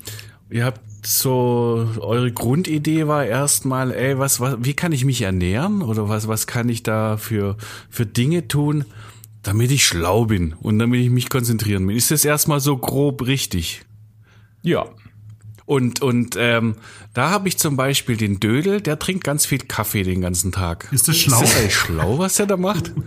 ihr 0.51 0.65
habt 0.65 0.81
so 1.05 1.89
eure 1.99 2.31
Grundidee 2.31 3.07
war 3.07 3.25
erstmal, 3.25 3.91
ey, 3.91 4.19
was, 4.19 4.39
was, 4.39 4.57
wie 4.59 4.73
kann 4.73 4.91
ich 4.91 5.05
mich 5.05 5.21
ernähren 5.21 5.81
oder 5.81 6.09
was, 6.09 6.27
was 6.27 6.45
kann 6.45 6.69
ich 6.69 6.83
da 6.83 7.17
für, 7.17 7.57
für 7.89 8.05
Dinge 8.05 8.47
tun, 8.47 8.85
damit 9.41 9.71
ich 9.71 9.85
schlau 9.85 10.25
bin 10.25 10.53
und 10.53 10.77
damit 10.77 11.01
ich 11.01 11.09
mich 11.09 11.29
konzentrieren 11.29 11.87
bin. 11.87 11.95
Ist 11.95 12.11
das 12.11 12.23
erstmal 12.23 12.59
so 12.59 12.77
grob 12.77 13.25
richtig? 13.25 13.81
Ja. 14.61 14.85
Und, 15.65 16.01
und 16.01 16.35
ähm, 16.37 16.75
da 17.13 17.31
habe 17.31 17.47
ich 17.47 17.57
zum 17.57 17.77
Beispiel 17.77 18.17
den 18.17 18.39
Dödel, 18.39 18.81
der 18.81 18.99
trinkt 18.99 19.23
ganz 19.23 19.45
viel 19.45 19.59
Kaffee 19.59 20.03
den 20.03 20.21
ganzen 20.21 20.51
Tag. 20.51 20.87
Ist 20.91 21.07
das 21.07 21.17
schlau? 21.17 21.41
Ist 21.41 21.55
das 21.55 21.71
schlau, 21.71 22.19
was 22.19 22.39
er 22.39 22.45
da 22.45 22.57
macht? 22.57 22.91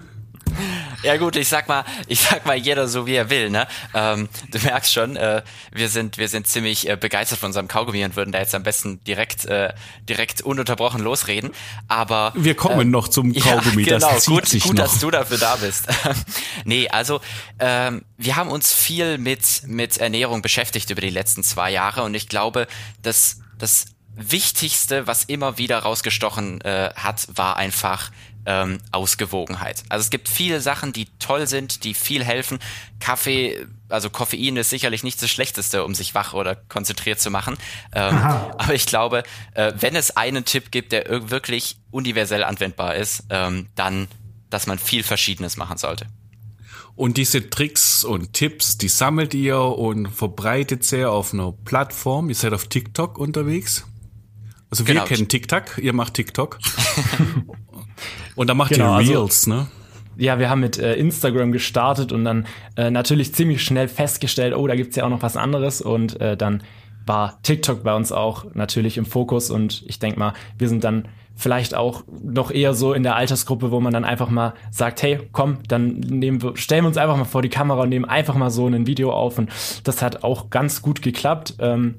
Ja 1.05 1.17
gut, 1.17 1.37
ich 1.37 1.49
sag 1.49 1.69
mal, 1.69 1.85
ich 2.09 2.21
sag 2.21 2.47
mal, 2.47 2.57
jeder 2.57 2.89
so 2.89 3.07
wie 3.07 3.15
er 3.15 3.31
will, 3.31 3.51
ne? 3.51 3.67
Ähm, 3.93 4.29
du 4.51 4.59
merkst 4.59 4.93
schon, 4.93 5.17
äh, 5.17 5.43
wir 5.71 5.89
sind, 5.89 6.19
wir 6.19 6.29
sind 6.29 6.47
ziemlich 6.47 6.89
äh, 6.89 6.97
begeistert 6.97 7.39
von 7.39 7.49
unserem 7.49 7.69
Kaugummi 7.69 8.05
und 8.05 8.17
würden 8.17 8.33
da 8.33 8.39
jetzt 8.39 8.55
am 8.55 8.63
besten 8.63 9.03
direkt, 9.05 9.45
äh, 9.45 9.73
direkt 10.09 10.41
ununterbrochen 10.41 11.01
losreden. 11.03 11.51
Aber 11.89 12.33
wir 12.35 12.55
kommen 12.55 12.89
äh, 12.89 12.91
noch 12.91 13.09
zum 13.09 13.35
Kaugummi. 13.39 13.83
Ja, 13.83 13.99
genau, 13.99 14.11
das 14.11 14.25
zieht 14.25 14.35
gut, 14.35 14.47
sich 14.47 14.63
gut, 14.63 14.77
noch. 14.77 14.85
dass 14.85 14.99
du 14.99 15.11
dafür 15.11 15.39
da 15.39 15.57
bist. 15.57 15.87
nee, 16.65 16.89
also 16.89 17.21
ähm, 17.59 18.05
wir 18.17 18.37
haben 18.37 18.51
uns 18.51 18.73
viel 18.73 19.19
mit 19.19 19.63
mit 19.67 19.99
Ernährung 19.99 20.43
beschäftigt 20.43 20.91
über 20.91 21.01
die 21.01 21.11
letzten 21.11 21.43
zwei 21.43 21.71
Jahre 21.71 22.03
und 22.03 22.15
ich 22.15 22.29
glaube, 22.29 22.67
dass 23.03 23.41
das 23.59 23.87
Wichtigste, 24.17 25.07
was 25.07 25.25
immer 25.25 25.59
wieder 25.59 25.81
rausgestochen 25.81 26.61
äh, 26.61 26.91
hat, 26.95 27.27
war 27.35 27.57
einfach 27.57 28.11
ähm, 28.47 28.79
Ausgewogenheit. 28.93 29.83
Also 29.89 30.03
es 30.03 30.11
gibt 30.11 30.29
viele 30.29 30.61
Sachen, 30.61 30.93
die 30.93 31.07
toll 31.19 31.47
sind, 31.47 31.85
die 31.85 31.95
viel 31.95 32.25
helfen. 32.25 32.59
Kaffee, 33.01 33.67
also 33.89 34.11
Koffein 34.11 34.57
ist 34.57 34.71
sicherlich 34.71 35.03
nicht 35.03 35.23
das 35.23 35.31
Schlechteste, 35.31 35.85
um 35.85 35.95
sich 35.95 36.15
wach 36.15 36.35
oder 36.35 36.55
konzentriert 36.55 37.21
zu 37.21 37.31
machen. 37.31 37.57
Ähm, 37.93 38.17
aber 38.17 38.75
ich 38.75 38.87
glaube, 38.87 39.23
äh, 39.55 39.73
wenn 39.79 39.97
es 39.97 40.17
einen 40.17 40.45
Tipp 40.45 40.71
gibt, 40.71 40.93
der 40.93 41.31
wirklich 41.31 41.77
universell 41.91 42.45
anwendbar 42.45 42.97
ist, 42.97 43.25
ähm, 43.31 43.69
dann, 43.75 44.09
dass 44.51 44.67
man 44.67 44.79
viel 44.79 45.03
Verschiedenes 45.03 45.57
machen 45.57 45.79
sollte. 45.79 46.07
Und 46.97 47.17
diese 47.17 47.51
Tricks 47.51 48.05
und 48.05 48.33
Tipps, 48.35 48.79
die 48.79 48.89
sammelt 48.89 49.35
ihr 49.35 49.59
und 49.61 50.09
verbreitet 50.09 50.85
sie 50.85 51.05
auf 51.09 51.33
einer 51.33 51.53
Plattform. 51.53 52.29
Ihr 52.29 52.37
seid 52.37 52.53
auf 52.53 52.69
TikTok 52.69 53.19
unterwegs. 53.19 53.85
Also 54.71 54.87
wir 54.87 54.95
genau. 54.95 55.07
kennen 55.07 55.29
TikTok, 55.29 55.79
ihr 55.79 55.93
macht 55.93 56.15
TikTok. 56.15 56.59
Und 58.35 58.51
da 58.51 58.55
macht 58.55 58.73
genau, 58.73 58.99
ihr 58.99 59.09
Reels, 59.09 59.49
also, 59.49 59.51
ne? 59.51 59.67
Ja, 60.17 60.39
wir 60.39 60.49
haben 60.49 60.61
mit 60.61 60.79
äh, 60.79 60.95
Instagram 60.95 61.51
gestartet 61.51 62.13
und 62.13 62.25
dann 62.25 62.47
äh, 62.77 62.91
natürlich 62.91 63.35
ziemlich 63.35 63.65
schnell 63.65 63.89
festgestellt, 63.89 64.55
oh, 64.55 64.67
da 64.67 64.77
gibt's 64.77 64.95
ja 64.97 65.05
auch 65.05 65.09
noch 65.09 65.23
was 65.23 65.37
anderes. 65.37 65.81
Und 65.81 66.21
äh, 66.21 66.37
dann 66.37 66.63
war 67.05 67.43
TikTok 67.43 67.83
bei 67.83 67.95
uns 67.95 68.13
auch 68.13 68.47
natürlich 68.55 68.97
im 68.97 69.07
Fokus. 69.07 69.51
Und 69.51 69.83
ich 69.87 69.99
denk 69.99 70.17
mal, 70.17 70.33
wir 70.57 70.69
sind 70.69 70.85
dann 70.85 71.09
vielleicht 71.35 71.75
auch 71.75 72.05
noch 72.23 72.53
eher 72.53 72.75
so 72.75 72.93
in 72.93 73.03
der 73.03 73.17
Altersgruppe, 73.17 73.73
wo 73.73 73.81
man 73.81 73.93
dann 73.93 74.05
einfach 74.05 74.31
mal 74.31 74.55
sagt, 74.71 75.03
hey, 75.03 75.19
komm, 75.33 75.59
dann 75.67 75.99
nehmen 75.99 76.43
wir, 76.43 76.57
stellen 76.57 76.85
wir 76.85 76.89
uns 76.89 76.97
einfach 76.97 77.17
mal 77.17 77.25
vor 77.25 77.43
die 77.43 77.49
Kamera 77.49 77.83
und 77.83 77.89
nehmen 77.89 78.05
einfach 78.05 78.37
mal 78.37 78.51
so 78.51 78.69
ein 78.69 78.87
Video 78.87 79.13
auf. 79.13 79.39
Und 79.39 79.51
das 79.83 80.01
hat 80.01 80.23
auch 80.23 80.51
ganz 80.51 80.81
gut 80.81 81.03
geklappt. 81.03 81.55
Ähm, 81.59 81.97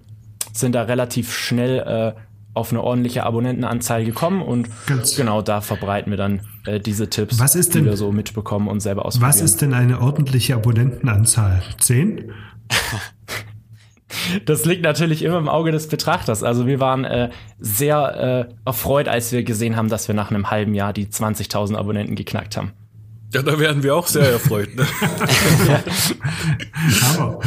sind 0.54 0.74
da 0.74 0.84
relativ 0.84 1.34
schnell 1.34 1.80
äh, 2.16 2.20
auf 2.56 2.72
eine 2.72 2.82
ordentliche 2.82 3.24
Abonnentenanzahl 3.24 4.06
gekommen 4.06 4.42
und 4.42 4.70
Ganz 4.88 5.16
genau 5.16 5.42
da 5.42 5.62
verbreiten 5.62 6.12
wir 6.12 6.18
dann 6.18 6.42
äh, 6.66 6.80
diese 6.80 7.10
Tipps, 7.10 7.40
was 7.40 7.56
ist 7.56 7.76
denn, 7.76 7.84
die 7.84 7.90
wir 7.90 7.98
so 7.98 8.12
mitbekommen 8.12 8.68
und 8.68 8.80
selber 8.80 9.06
ausprobieren. 9.06 9.30
Was 9.30 9.42
ist 9.42 9.62
denn 9.62 9.74
eine 9.74 10.02
ordentliche 10.02 10.56
Abonnentenanzahl? 10.56 11.62
Zehn? 11.80 12.32
Das 14.46 14.66
liegt 14.66 14.84
natürlich 14.84 15.24
immer 15.24 15.38
im 15.38 15.50
Auge 15.50 15.72
des 15.72 15.88
Betrachters. 15.88 16.44
Also 16.44 16.68
wir 16.68 16.80
waren 16.80 17.06
äh, 17.06 17.30
sehr 17.60 18.48
äh, 18.50 18.54
erfreut, 18.66 19.08
als 19.08 19.32
wir 19.32 19.44
gesehen 19.44 19.76
haben, 19.76 19.90
dass 19.90 20.08
wir 20.08 20.16
nach 20.16 20.32
einem 20.32 20.50
halben 20.50 20.74
Jahr 20.74 20.94
die 20.94 21.08
20.000 21.08 21.76
Abonnenten 21.76 22.16
geknackt 22.16 22.56
haben. 22.58 22.72
Ja, 23.34 23.42
da 23.42 23.60
werden 23.60 23.84
wir 23.84 23.96
auch 23.96 24.08
sehr 24.08 24.30
erfreut. 24.32 24.76
Ne? 24.76 24.88
Aber 27.18 27.40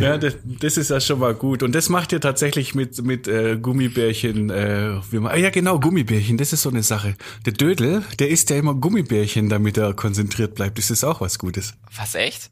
ja, 0.00 0.16
das, 0.16 0.36
das, 0.44 0.76
ist 0.76 0.90
ja 0.90 1.00
schon 1.00 1.18
mal 1.18 1.34
gut. 1.34 1.62
Und 1.62 1.74
das 1.74 1.88
macht 1.88 2.12
ihr 2.12 2.20
tatsächlich 2.20 2.74
mit, 2.74 3.02
mit 3.04 3.28
äh, 3.28 3.58
Gummibärchen. 3.60 4.50
Äh, 4.50 5.00
wie 5.10 5.18
man, 5.18 5.32
ah, 5.32 5.36
ja, 5.36 5.50
genau, 5.50 5.78
Gummibärchen, 5.78 6.38
das 6.38 6.52
ist 6.52 6.62
so 6.62 6.70
eine 6.70 6.82
Sache. 6.82 7.16
Der 7.44 7.52
Dödel, 7.52 8.02
der 8.18 8.30
isst 8.30 8.50
ja 8.50 8.56
immer 8.56 8.74
Gummibärchen, 8.74 9.48
damit 9.48 9.76
er 9.76 9.92
konzentriert 9.94 10.54
bleibt. 10.54 10.78
Das 10.78 10.90
ist 10.90 11.04
auch 11.04 11.20
was 11.20 11.38
Gutes. 11.38 11.74
Was, 11.94 12.14
echt? 12.14 12.50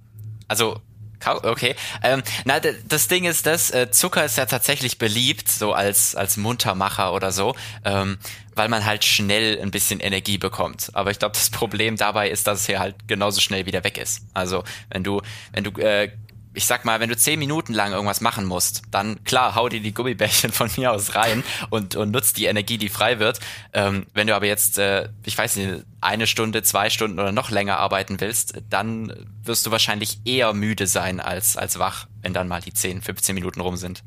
Also, 0.48 0.80
Okay. 1.26 1.74
Ähm, 2.02 2.22
na, 2.44 2.60
das 2.60 3.08
Ding 3.08 3.24
ist 3.24 3.46
das, 3.46 3.70
äh, 3.70 3.90
Zucker 3.90 4.24
ist 4.24 4.38
ja 4.38 4.46
tatsächlich 4.46 4.98
beliebt, 4.98 5.48
so 5.48 5.72
als, 5.72 6.14
als 6.14 6.36
Muntermacher 6.36 7.12
oder 7.12 7.30
so, 7.32 7.54
ähm, 7.84 8.18
weil 8.54 8.68
man 8.68 8.84
halt 8.84 9.04
schnell 9.04 9.60
ein 9.60 9.70
bisschen 9.70 10.00
Energie 10.00 10.38
bekommt. 10.38 10.90
Aber 10.94 11.10
ich 11.10 11.18
glaube, 11.18 11.34
das 11.34 11.50
Problem 11.50 11.96
dabei 11.96 12.30
ist, 12.30 12.46
dass 12.46 12.60
es 12.60 12.66
hier 12.66 12.80
halt 12.80 12.96
genauso 13.06 13.40
schnell 13.40 13.66
wieder 13.66 13.84
weg 13.84 13.98
ist. 13.98 14.22
Also, 14.34 14.64
wenn 14.90 15.04
du, 15.04 15.20
wenn 15.52 15.64
du 15.64 15.70
äh, 15.80 16.10
ich 16.52 16.66
sag 16.66 16.84
mal, 16.84 17.00
wenn 17.00 17.08
du 17.08 17.16
zehn 17.16 17.38
Minuten 17.38 17.72
lang 17.72 17.92
irgendwas 17.92 18.20
machen 18.20 18.44
musst, 18.44 18.82
dann 18.90 19.22
klar, 19.24 19.54
hau 19.54 19.68
dir 19.68 19.80
die 19.80 19.94
Gummibärchen 19.94 20.52
von 20.52 20.68
mir 20.76 20.92
aus 20.92 21.14
rein 21.14 21.44
und, 21.70 21.94
und 21.96 22.10
nutzt 22.10 22.36
die 22.38 22.46
Energie, 22.46 22.78
die 22.78 22.88
frei 22.88 23.18
wird. 23.18 23.40
Ähm, 23.72 24.06
wenn 24.14 24.26
du 24.26 24.34
aber 24.34 24.46
jetzt, 24.46 24.78
äh, 24.78 25.08
ich 25.24 25.36
weiß 25.36 25.56
nicht, 25.56 25.84
eine 26.00 26.26
Stunde, 26.26 26.62
zwei 26.62 26.90
Stunden 26.90 27.18
oder 27.18 27.32
noch 27.32 27.50
länger 27.50 27.78
arbeiten 27.78 28.20
willst, 28.20 28.54
dann 28.68 29.12
wirst 29.44 29.66
du 29.66 29.70
wahrscheinlich 29.70 30.20
eher 30.24 30.52
müde 30.52 30.86
sein 30.86 31.20
als, 31.20 31.56
als 31.56 31.78
wach, 31.78 32.06
wenn 32.22 32.32
dann 32.32 32.48
mal 32.48 32.60
die 32.60 32.72
10, 32.72 33.02
15 33.02 33.34
Minuten 33.34 33.60
rum 33.60 33.76
sind. 33.76 34.02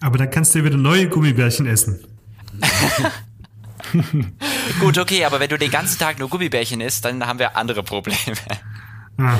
Aber 0.00 0.18
dann 0.18 0.30
kannst 0.30 0.54
du 0.54 0.64
wieder 0.64 0.76
neue 0.76 1.08
Gummibärchen 1.08 1.66
essen. 1.66 2.04
Gut, 4.80 4.98
okay, 4.98 5.24
aber 5.24 5.40
wenn 5.40 5.48
du 5.48 5.56
den 5.56 5.70
ganzen 5.70 5.98
Tag 5.98 6.18
nur 6.18 6.28
Gummibärchen 6.28 6.80
isst, 6.80 7.04
dann 7.04 7.26
haben 7.26 7.38
wir 7.38 7.56
andere 7.56 7.82
Probleme. 7.82 8.18
Ja. 9.18 9.38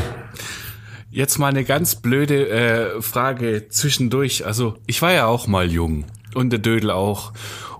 Jetzt 1.11 1.39
mal 1.39 1.49
eine 1.49 1.65
ganz 1.65 1.95
blöde 1.97 2.49
äh, 2.49 3.03
Frage 3.03 3.69
zwischendurch. 3.71 4.45
Also 4.45 4.77
ich 4.87 5.01
war 5.01 5.13
ja 5.13 5.27
auch 5.27 5.47
mal 5.47 5.71
jung 5.71 6.05
und 6.35 6.51
der 6.51 6.59
Dödel 6.59 6.91
auch. 6.91 7.33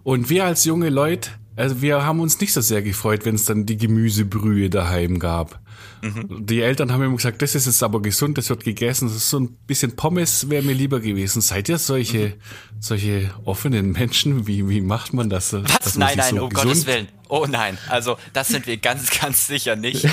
Und 0.03 0.31
wir 0.31 0.47
als 0.47 0.65
junge 0.65 0.89
Leute, 0.89 1.31
also 1.59 1.83
wir 1.83 2.05
haben 2.05 2.21
uns 2.21 2.41
nicht 2.41 2.53
so 2.53 2.61
sehr 2.61 2.83
gefreut, 2.83 3.25
wenn 3.25 3.35
es 3.35 3.45
dann 3.45 3.67
die 3.67 3.77
Gemüsebrühe 3.77 4.71
daheim 4.71 5.19
gab. 5.19 5.61
Mhm. 6.03 6.47
Die 6.47 6.63
Eltern 6.63 6.93
haben 6.93 7.03
immer 7.03 7.17
gesagt, 7.17 7.43
das 7.43 7.55
ist 7.55 7.67
jetzt 7.67 7.83
aber 7.83 8.01
gesund, 8.01 8.39
das 8.39 8.49
wird 8.49 8.63
gegessen. 8.65 9.09
Das 9.09 9.17
ist 9.17 9.31
so 9.31 9.41
ein 9.41 9.57
bisschen 9.67 9.97
Pommes 9.97 10.49
wäre 10.49 10.63
mir 10.63 10.73
lieber 10.73 11.01
gewesen. 11.01 11.41
Seid 11.41 11.69
ihr 11.69 11.79
solche, 11.79 12.19
mhm. 12.19 12.33
solche 12.81 13.31
offenen 13.45 13.93
Menschen? 13.93 14.47
Wie, 14.47 14.69
wie 14.69 14.81
macht 14.81 15.13
man 15.13 15.29
das? 15.29 15.53
Was? 15.53 15.97
nein, 15.97 16.17
nein, 16.17 16.37
so 16.37 16.45
um? 16.45 16.51
Gottes 16.51 16.87
Willen. 16.87 17.09
Oh 17.31 17.47
nein, 17.47 17.77
also 17.89 18.17
das 18.33 18.49
sind 18.49 18.67
wir 18.67 18.79
ganz, 18.79 19.11
ganz 19.21 19.47
sicher 19.47 19.77
nicht. 19.77 20.07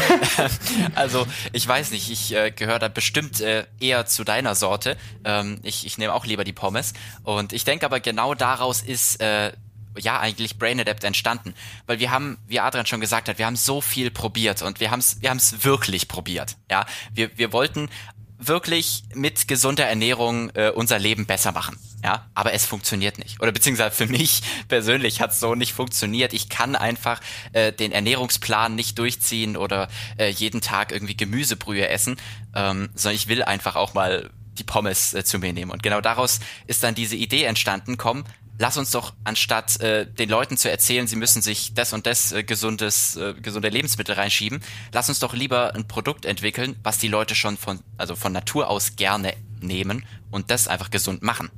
also 0.95 1.25
ich 1.53 1.65
weiß 1.65 1.91
nicht, 1.91 2.11
ich 2.11 2.35
äh, 2.35 2.51
gehöre 2.51 2.79
da 2.79 2.89
bestimmt 2.89 3.39
äh, 3.39 3.65
eher 3.79 4.05
zu 4.05 4.23
deiner 4.23 4.55
Sorte. 4.55 4.97
Ähm, 5.23 5.59
ich 5.63 5.85
ich 5.85 5.97
nehme 5.97 6.13
auch 6.13 6.25
lieber 6.25 6.43
die 6.43 6.53
Pommes. 6.53 6.93
Und 7.23 7.53
ich 7.53 7.63
denke 7.63 7.85
aber 7.85 7.99
genau 7.99 8.33
daraus 8.33 8.81
ist 8.81 9.21
äh, 9.21 9.53
ja 9.97 10.19
eigentlich 10.19 10.57
Brain 10.57 10.79
Adapt 10.79 11.03
entstanden, 11.03 11.53
weil 11.87 11.99
wir 11.99 12.11
haben, 12.11 12.37
wie 12.47 12.59
Adrian 12.59 12.85
schon 12.85 13.01
gesagt 13.01 13.29
hat, 13.29 13.37
wir 13.37 13.45
haben 13.45 13.55
so 13.55 13.81
viel 13.81 14.11
probiert 14.11 14.61
und 14.61 14.79
wir 14.79 14.91
haben 14.91 14.99
es 14.99 15.21
wir 15.21 15.29
haben 15.29 15.37
es 15.37 15.63
wirklich 15.63 16.07
probiert. 16.07 16.57
Ja, 16.69 16.85
wir 17.13 17.37
wir 17.37 17.51
wollten 17.53 17.89
wirklich 18.37 19.03
mit 19.13 19.47
gesunder 19.47 19.85
Ernährung 19.85 20.49
äh, 20.51 20.69
unser 20.69 20.99
Leben 20.99 21.25
besser 21.25 21.51
machen. 21.51 21.77
Ja, 22.03 22.29
aber 22.35 22.53
es 22.53 22.65
funktioniert 22.65 23.17
nicht. 23.17 23.41
Oder 23.41 23.51
beziehungsweise 23.51 23.95
für 23.95 24.07
mich 24.07 24.43
persönlich 24.67 25.21
hat 25.21 25.31
es 25.31 25.39
so 25.39 25.55
nicht 25.55 25.73
funktioniert. 25.73 26.33
Ich 26.33 26.49
kann 26.49 26.75
einfach 26.75 27.21
äh, 27.53 27.71
den 27.71 27.91
Ernährungsplan 27.91 28.75
nicht 28.75 28.99
durchziehen 28.99 29.57
oder 29.57 29.87
äh, 30.17 30.29
jeden 30.29 30.61
Tag 30.61 30.91
irgendwie 30.91 31.17
Gemüsebrühe 31.17 31.87
essen, 31.87 32.17
ähm, 32.53 32.89
sondern 32.93 33.15
ich 33.15 33.27
will 33.27 33.43
einfach 33.43 33.75
auch 33.75 33.93
mal 33.93 34.29
die 34.53 34.63
Pommes 34.63 35.13
äh, 35.13 35.23
zu 35.23 35.39
mir 35.39 35.53
nehmen. 35.53 35.71
Und 35.71 35.81
genau 35.81 36.01
daraus 36.01 36.39
ist 36.67 36.83
dann 36.83 36.95
diese 36.95 37.15
Idee 37.15 37.45
entstanden, 37.45 37.97
komm, 37.97 38.25
lass 38.57 38.77
uns 38.77 38.91
doch 38.91 39.13
anstatt 39.23 39.79
äh, 39.81 40.05
den 40.05 40.29
Leuten 40.29 40.57
zu 40.57 40.69
erzählen, 40.69 41.07
sie 41.07 41.15
müssen 41.15 41.41
sich 41.41 41.73
das 41.73 41.93
und 41.93 42.05
das 42.05 42.31
äh, 42.31 42.43
gesundes 42.43 43.15
äh, 43.17 43.33
gesunde 43.33 43.69
Lebensmittel 43.69 44.15
reinschieben, 44.15 44.61
lass 44.93 45.09
uns 45.09 45.19
doch 45.19 45.33
lieber 45.33 45.75
ein 45.75 45.87
Produkt 45.87 46.25
entwickeln, 46.25 46.75
was 46.83 46.97
die 46.97 47.07
Leute 47.07 47.35
schon 47.35 47.57
von 47.57 47.79
also 47.97 48.15
von 48.15 48.31
Natur 48.31 48.69
aus 48.69 48.95
gerne 48.95 49.33
nehmen 49.61 50.05
und 50.31 50.51
das 50.51 50.67
einfach 50.67 50.89
gesund 50.89 51.21
machen. 51.21 51.49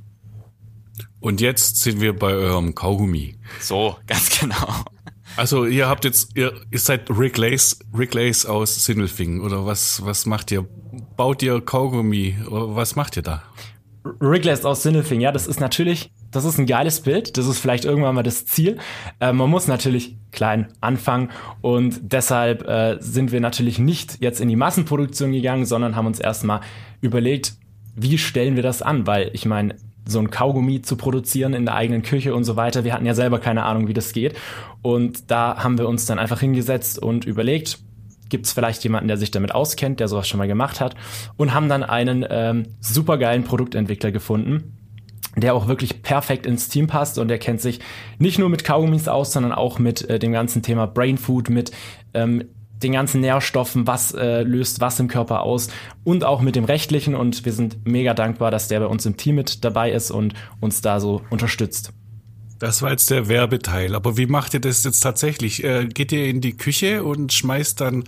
Und 1.20 1.40
jetzt 1.40 1.76
sind 1.82 2.00
wir 2.00 2.16
bei 2.16 2.32
eurem 2.32 2.74
Kaugummi. 2.74 3.36
So, 3.60 3.96
ganz 4.06 4.38
genau. 4.38 4.84
Also 5.36 5.66
ihr 5.66 5.88
habt 5.88 6.04
jetzt, 6.04 6.36
ihr, 6.36 6.52
ihr 6.70 6.78
seid 6.78 7.10
Rick 7.10 7.38
Lace, 7.38 7.78
Rick 7.96 8.14
Lace 8.14 8.46
aus 8.46 8.84
Sindelfingen 8.84 9.40
oder 9.40 9.66
was, 9.66 10.04
was 10.04 10.26
macht 10.26 10.50
ihr? 10.50 10.66
Baut 11.16 11.42
ihr 11.42 11.60
Kaugummi? 11.60 12.38
Oder 12.48 12.74
was 12.74 12.96
macht 12.96 13.16
ihr 13.16 13.22
da? 13.22 13.42
Rick 14.20 14.44
Lace 14.44 14.64
aus 14.64 14.82
Sindelfingen, 14.82 15.20
ja, 15.20 15.32
das 15.32 15.46
ist 15.46 15.60
natürlich, 15.60 16.10
das 16.30 16.44
ist 16.44 16.58
ein 16.58 16.66
geiles 16.66 17.00
Bild. 17.00 17.36
Das 17.36 17.46
ist 17.46 17.58
vielleicht 17.58 17.84
irgendwann 17.84 18.14
mal 18.14 18.22
das 18.22 18.46
Ziel. 18.46 18.78
Äh, 19.20 19.32
man 19.32 19.48
muss 19.50 19.68
natürlich 19.68 20.16
klein 20.30 20.68
anfangen 20.80 21.30
und 21.62 22.00
deshalb 22.12 22.68
äh, 22.68 22.98
sind 23.00 23.32
wir 23.32 23.40
natürlich 23.40 23.78
nicht 23.78 24.20
jetzt 24.20 24.40
in 24.40 24.48
die 24.48 24.56
Massenproduktion 24.56 25.32
gegangen, 25.32 25.64
sondern 25.64 25.96
haben 25.96 26.06
uns 26.06 26.20
erstmal 26.20 26.60
überlegt, 27.00 27.54
wie 27.96 28.18
stellen 28.18 28.56
wir 28.56 28.62
das 28.62 28.82
an? 28.82 29.06
Weil 29.06 29.30
ich 29.32 29.46
meine, 29.46 29.74
so 30.06 30.18
ein 30.18 30.30
Kaugummi 30.30 30.82
zu 30.82 30.96
produzieren 30.96 31.52
in 31.52 31.66
der 31.66 31.74
eigenen 31.74 32.02
Küche 32.02 32.34
und 32.34 32.44
so 32.44 32.56
weiter. 32.56 32.84
Wir 32.84 32.94
hatten 32.94 33.06
ja 33.06 33.14
selber 33.14 33.38
keine 33.40 33.64
Ahnung, 33.64 33.88
wie 33.88 33.94
das 33.94 34.12
geht. 34.12 34.36
Und 34.80 35.30
da 35.30 35.62
haben 35.62 35.76
wir 35.78 35.86
uns 35.86 36.06
dann 36.06 36.18
einfach 36.18 36.40
hingesetzt 36.40 36.98
und 36.98 37.26
überlegt, 37.26 37.78
gibt 38.30 38.46
es 38.46 38.52
vielleicht 38.52 38.82
jemanden, 38.84 39.08
der 39.08 39.16
sich 39.18 39.30
damit 39.30 39.54
auskennt, 39.54 40.00
der 40.00 40.08
sowas 40.08 40.26
schon 40.28 40.38
mal 40.38 40.48
gemacht 40.48 40.80
hat. 40.80 40.94
Und 41.36 41.52
haben 41.52 41.68
dann 41.68 41.82
einen 41.82 42.24
ähm, 42.28 42.66
supergeilen 42.80 43.44
Produktentwickler 43.44 44.10
gefunden, 44.10 44.77
der 45.36 45.54
auch 45.54 45.68
wirklich 45.68 46.02
perfekt 46.02 46.46
ins 46.46 46.68
Team 46.68 46.86
passt 46.86 47.18
und 47.18 47.28
der 47.28 47.38
kennt 47.38 47.60
sich 47.60 47.80
nicht 48.18 48.38
nur 48.38 48.48
mit 48.48 48.64
Kaugummis 48.64 49.08
aus, 49.08 49.32
sondern 49.32 49.52
auch 49.52 49.78
mit 49.78 50.08
äh, 50.08 50.18
dem 50.18 50.32
ganzen 50.32 50.62
Thema 50.62 50.86
Brain 50.86 51.18
Food, 51.18 51.50
mit 51.50 51.70
ähm, 52.14 52.44
den 52.82 52.92
ganzen 52.92 53.20
Nährstoffen, 53.20 53.86
was 53.86 54.12
äh, 54.12 54.42
löst 54.42 54.80
was 54.80 55.00
im 55.00 55.08
Körper 55.08 55.42
aus 55.42 55.68
und 56.04 56.24
auch 56.24 56.40
mit 56.40 56.56
dem 56.56 56.64
rechtlichen 56.64 57.14
und 57.14 57.44
wir 57.44 57.52
sind 57.52 57.86
mega 57.86 58.14
dankbar, 58.14 58.50
dass 58.50 58.68
der 58.68 58.80
bei 58.80 58.86
uns 58.86 59.04
im 59.06 59.16
Team 59.16 59.34
mit 59.36 59.64
dabei 59.64 59.90
ist 59.90 60.10
und 60.10 60.34
uns 60.60 60.80
da 60.80 61.00
so 61.00 61.22
unterstützt. 61.30 61.92
Das 62.58 62.82
war 62.82 62.90
jetzt 62.90 63.10
der 63.10 63.28
Werbeteil, 63.28 63.94
aber 63.94 64.16
wie 64.16 64.26
macht 64.26 64.54
ihr 64.54 64.60
das 64.60 64.82
jetzt 64.82 65.00
tatsächlich? 65.00 65.62
Äh, 65.62 65.86
geht 65.86 66.10
ihr 66.12 66.26
in 66.26 66.40
die 66.40 66.56
Küche 66.56 67.04
und 67.04 67.32
schmeißt 67.32 67.80
dann 67.80 68.04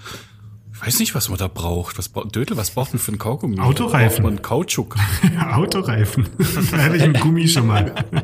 weiß 0.84 0.99
nicht, 0.99 1.14
was 1.14 1.28
man 1.28 1.38
da 1.38 1.49
braucht. 1.49 1.99
Was 1.99 2.10
Dödel, 2.32 2.56
was 2.56 2.70
braucht 2.70 2.92
man 2.92 3.00
für 3.00 3.08
einen 3.08 3.18
Kaugummi? 3.18 3.60
Autoreifen. 3.60 4.22
Man 4.22 4.42
Kautschuk. 4.42 4.96
Autoreifen. 5.52 6.28
da 6.70 6.76
hätte 6.78 6.96
ich 6.96 7.02
einen 7.02 7.14
Gummi 7.14 7.49
schon 7.49 7.66
mal. 7.66 7.94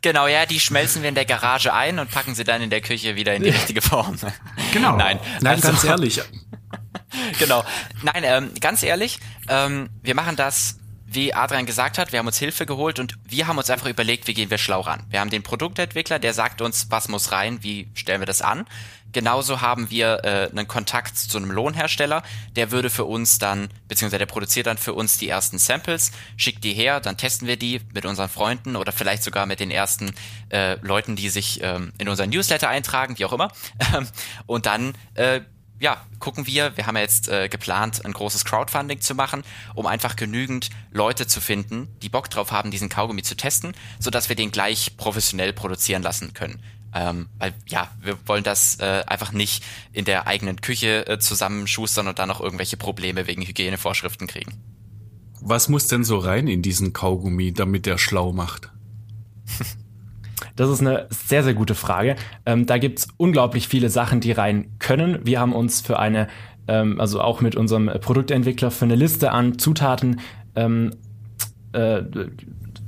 Genau, 0.00 0.28
ja, 0.28 0.46
die 0.46 0.60
schmelzen 0.60 1.02
wir 1.02 1.08
in 1.08 1.16
der 1.16 1.24
Garage 1.24 1.72
ein 1.72 1.98
und 1.98 2.08
packen 2.10 2.34
sie 2.36 2.44
dann 2.44 2.62
in 2.62 2.70
der 2.70 2.80
Küche 2.80 3.16
wieder 3.16 3.34
in 3.34 3.42
die 3.42 3.48
richtige 3.50 3.82
Form. 3.82 4.16
Genau. 4.72 4.96
Nein, 4.96 5.18
Nein 5.40 5.56
also, 5.56 5.68
ganz 5.68 5.84
ehrlich. 5.84 6.22
genau. 7.38 7.64
Nein, 8.02 8.22
ähm, 8.22 8.50
ganz 8.60 8.84
ehrlich, 8.84 9.18
ähm, 9.48 9.88
wir 10.02 10.14
machen 10.14 10.36
das 10.36 10.78
wie 11.10 11.32
Adrian 11.32 11.64
gesagt 11.64 11.96
hat, 11.96 12.12
wir 12.12 12.18
haben 12.18 12.26
uns 12.26 12.38
Hilfe 12.38 12.66
geholt 12.66 12.98
und 12.98 13.14
wir 13.24 13.46
haben 13.46 13.56
uns 13.56 13.70
einfach 13.70 13.86
überlegt, 13.86 14.26
wie 14.26 14.34
gehen 14.34 14.50
wir 14.50 14.58
schlau 14.58 14.80
ran. 14.82 15.04
Wir 15.08 15.20
haben 15.20 15.30
den 15.30 15.42
Produktentwickler, 15.42 16.18
der 16.18 16.34
sagt 16.34 16.60
uns, 16.60 16.90
was 16.90 17.08
muss 17.08 17.32
rein, 17.32 17.62
wie 17.62 17.88
stellen 17.94 18.20
wir 18.20 18.26
das 18.26 18.42
an. 18.42 18.66
Genauso 19.10 19.62
haben 19.62 19.88
wir 19.88 20.22
äh, 20.24 20.50
einen 20.50 20.68
Kontakt 20.68 21.16
zu 21.16 21.38
einem 21.38 21.50
Lohnhersteller, 21.50 22.22
der 22.56 22.70
würde 22.70 22.90
für 22.90 23.06
uns 23.06 23.38
dann, 23.38 23.70
beziehungsweise 23.88 24.18
der 24.18 24.26
produziert 24.26 24.66
dann 24.66 24.76
für 24.76 24.92
uns 24.92 25.16
die 25.16 25.30
ersten 25.30 25.58
Samples, 25.58 26.12
schickt 26.36 26.62
die 26.62 26.74
her, 26.74 27.00
dann 27.00 27.16
testen 27.16 27.48
wir 27.48 27.56
die 27.56 27.80
mit 27.94 28.04
unseren 28.04 28.28
Freunden 28.28 28.76
oder 28.76 28.92
vielleicht 28.92 29.22
sogar 29.22 29.46
mit 29.46 29.60
den 29.60 29.70
ersten 29.70 30.12
äh, 30.50 30.74
Leuten, 30.82 31.16
die 31.16 31.30
sich 31.30 31.60
ähm, 31.62 31.94
in 31.96 32.10
unseren 32.10 32.28
Newsletter 32.28 32.68
eintragen, 32.68 33.18
wie 33.18 33.24
auch 33.24 33.32
immer. 33.32 33.50
und 34.46 34.66
dann 34.66 34.94
äh, 35.14 35.40
ja, 35.80 36.04
gucken 36.18 36.46
wir, 36.46 36.76
wir 36.76 36.86
haben 36.86 36.96
ja 36.96 37.02
jetzt 37.02 37.28
äh, 37.28 37.48
geplant, 37.48 38.04
ein 38.04 38.12
großes 38.12 38.44
Crowdfunding 38.44 39.00
zu 39.00 39.14
machen, 39.14 39.42
um 39.74 39.86
einfach 39.86 40.16
genügend 40.16 40.70
Leute 40.90 41.26
zu 41.26 41.40
finden, 41.40 41.88
die 42.02 42.08
Bock 42.08 42.30
drauf 42.30 42.50
haben, 42.50 42.70
diesen 42.70 42.88
Kaugummi 42.88 43.22
zu 43.22 43.36
testen, 43.36 43.72
sodass 43.98 44.28
wir 44.28 44.36
den 44.36 44.50
gleich 44.50 44.96
professionell 44.96 45.52
produzieren 45.52 46.02
lassen 46.02 46.34
können. 46.34 46.60
Ähm, 46.94 47.28
weil 47.38 47.54
ja, 47.66 47.90
wir 48.00 48.18
wollen 48.26 48.44
das 48.44 48.80
äh, 48.80 49.04
einfach 49.06 49.32
nicht 49.32 49.62
in 49.92 50.04
der 50.04 50.26
eigenen 50.26 50.60
Küche 50.60 51.06
äh, 51.06 51.18
zusammenschustern 51.18 52.08
und 52.08 52.18
dann 52.18 52.28
noch 52.28 52.40
irgendwelche 52.40 52.76
Probleme 52.76 53.26
wegen 53.26 53.42
Hygienevorschriften 53.42 54.26
kriegen. 54.26 54.54
Was 55.40 55.68
muss 55.68 55.86
denn 55.86 56.02
so 56.02 56.18
rein 56.18 56.48
in 56.48 56.62
diesen 56.62 56.92
Kaugummi, 56.92 57.52
damit 57.52 57.86
der 57.86 57.98
schlau 57.98 58.32
macht? 58.32 58.72
Das 60.56 60.70
ist 60.70 60.80
eine 60.80 61.06
sehr, 61.10 61.42
sehr 61.42 61.54
gute 61.54 61.74
Frage. 61.74 62.16
Ähm, 62.46 62.66
da 62.66 62.78
gibt's 62.78 63.08
unglaublich 63.16 63.68
viele 63.68 63.90
Sachen, 63.90 64.20
die 64.20 64.32
rein 64.32 64.72
können. 64.78 65.20
Wir 65.24 65.40
haben 65.40 65.52
uns 65.52 65.80
für 65.80 65.98
eine, 65.98 66.28
ähm, 66.66 67.00
also 67.00 67.20
auch 67.20 67.40
mit 67.40 67.56
unserem 67.56 67.86
Produktentwickler, 68.00 68.70
für 68.70 68.84
eine 68.84 68.96
Liste 68.96 69.32
an 69.32 69.58
Zutaten, 69.58 70.20
ähm, 70.56 70.92
äh, 71.72 72.02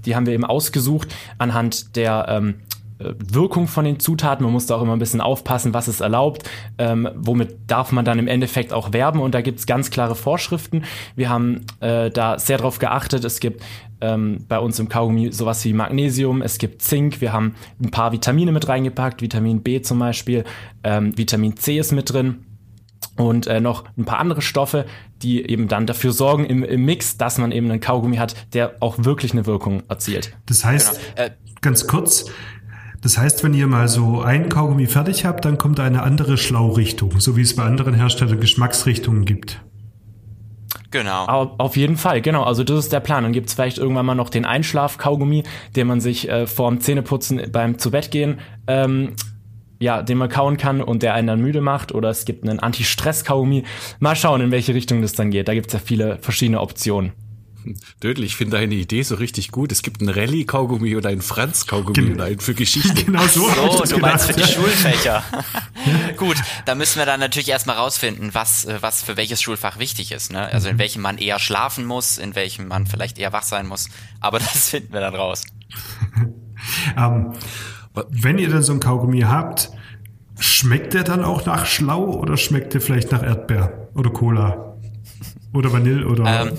die 0.04 0.16
haben 0.16 0.26
wir 0.26 0.32
eben 0.32 0.44
ausgesucht 0.44 1.14
anhand 1.38 1.96
der 1.96 2.26
ähm, 2.28 2.48
äh, 2.48 2.69
Wirkung 3.18 3.66
von 3.66 3.84
den 3.84 4.00
Zutaten. 4.00 4.44
Man 4.44 4.52
muss 4.52 4.66
da 4.66 4.76
auch 4.76 4.82
immer 4.82 4.94
ein 4.94 4.98
bisschen 4.98 5.20
aufpassen, 5.20 5.74
was 5.74 5.88
ist 5.88 6.00
erlaubt, 6.00 6.48
ähm, 6.78 7.08
womit 7.14 7.58
darf 7.66 7.92
man 7.92 8.04
dann 8.04 8.18
im 8.18 8.28
Endeffekt 8.28 8.72
auch 8.72 8.92
werben. 8.92 9.20
Und 9.20 9.34
da 9.34 9.40
gibt's 9.40 9.66
ganz 9.66 9.90
klare 9.90 10.14
Vorschriften. 10.14 10.84
Wir 11.16 11.28
haben 11.28 11.64
äh, 11.80 12.10
da 12.10 12.38
sehr 12.38 12.58
drauf 12.58 12.78
geachtet. 12.78 13.24
Es 13.24 13.40
gibt 13.40 13.62
ähm, 14.00 14.44
bei 14.48 14.58
uns 14.58 14.78
im 14.78 14.88
Kaugummi 14.88 15.32
sowas 15.32 15.64
wie 15.64 15.72
Magnesium, 15.72 16.42
es 16.42 16.58
gibt 16.58 16.82
Zink, 16.82 17.20
wir 17.20 17.32
haben 17.32 17.54
ein 17.82 17.90
paar 17.90 18.12
Vitamine 18.12 18.52
mit 18.52 18.68
reingepackt, 18.68 19.22
Vitamin 19.22 19.62
B 19.62 19.82
zum 19.82 19.98
Beispiel, 19.98 20.44
ähm, 20.84 21.16
Vitamin 21.16 21.56
C 21.56 21.78
ist 21.78 21.92
mit 21.92 22.12
drin 22.12 22.46
und 23.16 23.46
äh, 23.46 23.60
noch 23.60 23.84
ein 23.96 24.04
paar 24.04 24.18
andere 24.18 24.42
Stoffe, 24.42 24.86
die 25.22 25.48
eben 25.48 25.68
dann 25.68 25.86
dafür 25.86 26.12
sorgen 26.12 26.44
im, 26.44 26.62
im, 26.62 26.84
Mix, 26.84 27.18
dass 27.18 27.38
man 27.38 27.52
eben 27.52 27.70
einen 27.70 27.80
Kaugummi 27.80 28.16
hat, 28.16 28.34
der 28.54 28.76
auch 28.80 28.96
wirklich 29.04 29.32
eine 29.32 29.46
Wirkung 29.46 29.82
erzielt. 29.88 30.36
Das 30.46 30.64
heißt, 30.64 31.00
genau. 31.16 31.28
äh, 31.28 31.30
ganz 31.60 31.86
kurz, 31.86 32.26
das 33.00 33.18
heißt, 33.18 33.42
wenn 33.44 33.54
ihr 33.54 33.66
mal 33.66 33.88
so 33.88 34.20
ein 34.20 34.48
Kaugummi 34.48 34.86
fertig 34.86 35.24
habt, 35.24 35.44
dann 35.44 35.58
kommt 35.58 35.80
eine 35.80 36.02
andere 36.02 36.36
Schlaurichtung, 36.36 37.18
so 37.20 37.36
wie 37.36 37.42
es 37.42 37.56
bei 37.56 37.62
anderen 37.62 37.94
Herstellern 37.94 38.40
Geschmacksrichtungen 38.40 39.24
gibt. 39.24 39.62
Genau. 40.90 41.24
Auf 41.24 41.76
jeden 41.76 41.96
Fall, 41.96 42.20
genau. 42.20 42.42
Also 42.42 42.64
das 42.64 42.78
ist 42.80 42.92
der 42.92 43.00
Plan. 43.00 43.22
Dann 43.22 43.32
gibt 43.32 43.48
es 43.48 43.54
vielleicht 43.54 43.78
irgendwann 43.78 44.06
mal 44.06 44.16
noch 44.16 44.28
den 44.28 44.44
Einschlaf-Kaugummi, 44.44 45.44
den 45.76 45.86
man 45.86 46.00
sich 46.00 46.28
äh, 46.28 46.48
vorm 46.48 46.80
Zähneputzen 46.80 47.40
beim 47.52 47.78
Zubettgehen 47.78 48.40
ähm, 48.66 49.14
ja, 49.80 50.02
den 50.02 50.18
man 50.18 50.28
kauen 50.28 50.58
kann 50.58 50.82
und 50.82 51.02
der 51.02 51.14
einen 51.14 51.26
dann 51.26 51.40
müde 51.40 51.62
macht. 51.62 51.92
Oder 51.92 52.10
es 52.10 52.26
gibt 52.26 52.46
einen 52.46 52.60
Anti-Stress-Kaugummi. 52.60 53.64
Mal 53.98 54.14
schauen, 54.14 54.42
in 54.42 54.50
welche 54.50 54.74
Richtung 54.74 55.00
das 55.02 55.14
dann 55.14 55.30
geht. 55.30 55.48
Da 55.48 55.54
gibt 55.54 55.68
es 55.68 55.72
ja 55.72 55.78
viele 55.78 56.18
verschiedene 56.18 56.60
Optionen. 56.60 57.12
Dödel, 58.02 58.24
ich 58.24 58.36
finde 58.36 58.56
deine 58.56 58.74
Idee 58.74 59.02
so 59.02 59.14
richtig 59.14 59.50
gut. 59.50 59.72
Es 59.72 59.82
gibt 59.82 60.00
einen 60.00 60.10
Rallye-Kaugummi 60.10 60.96
oder 60.96 61.10
einen 61.10 61.22
Franz-Kaugummi 61.22 61.92
Gen 61.94 62.14
oder 62.14 62.24
einen 62.24 62.40
für 62.40 62.54
Geschichte. 62.54 63.04
genau 63.04 63.26
so. 63.26 63.48
So, 63.48 63.84
du 63.84 63.98
meinst 63.98 64.26
für 64.26 64.32
die 64.32 64.46
Schulfächer. 64.46 65.22
gut, 66.16 66.36
da 66.64 66.74
müssen 66.74 66.98
wir 66.98 67.06
dann 67.06 67.20
natürlich 67.20 67.48
erstmal 67.48 67.76
rausfinden, 67.76 68.30
was, 68.32 68.64
äh, 68.64 68.78
was 68.80 69.02
für 69.02 69.16
welches 69.16 69.42
Schulfach 69.42 69.78
wichtig 69.78 70.12
ist. 70.12 70.32
Ne? 70.32 70.46
Also 70.46 70.68
in 70.68 70.76
mhm. 70.76 70.80
welchem 70.80 71.02
man 71.02 71.18
eher 71.18 71.38
schlafen 71.38 71.84
muss, 71.84 72.18
in 72.18 72.34
welchem 72.34 72.68
man 72.68 72.86
vielleicht 72.86 73.18
eher 73.18 73.32
wach 73.32 73.44
sein 73.44 73.66
muss. 73.66 73.88
Aber 74.20 74.38
das 74.40 74.70
finden 74.70 74.92
wir 74.92 75.00
dann 75.00 75.14
raus. 75.14 75.44
um, 76.96 76.96
ähm, 76.96 77.34
wenn 78.10 78.38
ihr 78.38 78.48
dann 78.48 78.62
so 78.62 78.72
ein 78.72 78.80
Kaugummi 78.80 79.20
habt, 79.22 79.70
schmeckt 80.38 80.94
der 80.94 81.04
dann 81.04 81.24
auch 81.24 81.44
nach 81.44 81.66
Schlau 81.66 82.04
oder 82.04 82.36
schmeckt 82.36 82.74
der 82.74 82.80
vielleicht 82.80 83.12
nach 83.12 83.22
Erdbeer 83.22 83.88
oder 83.94 84.10
Cola? 84.10 84.70
Oder 85.52 85.72
Vanille 85.72 86.06
oder. 86.06 86.46
Ähm. 86.46 86.56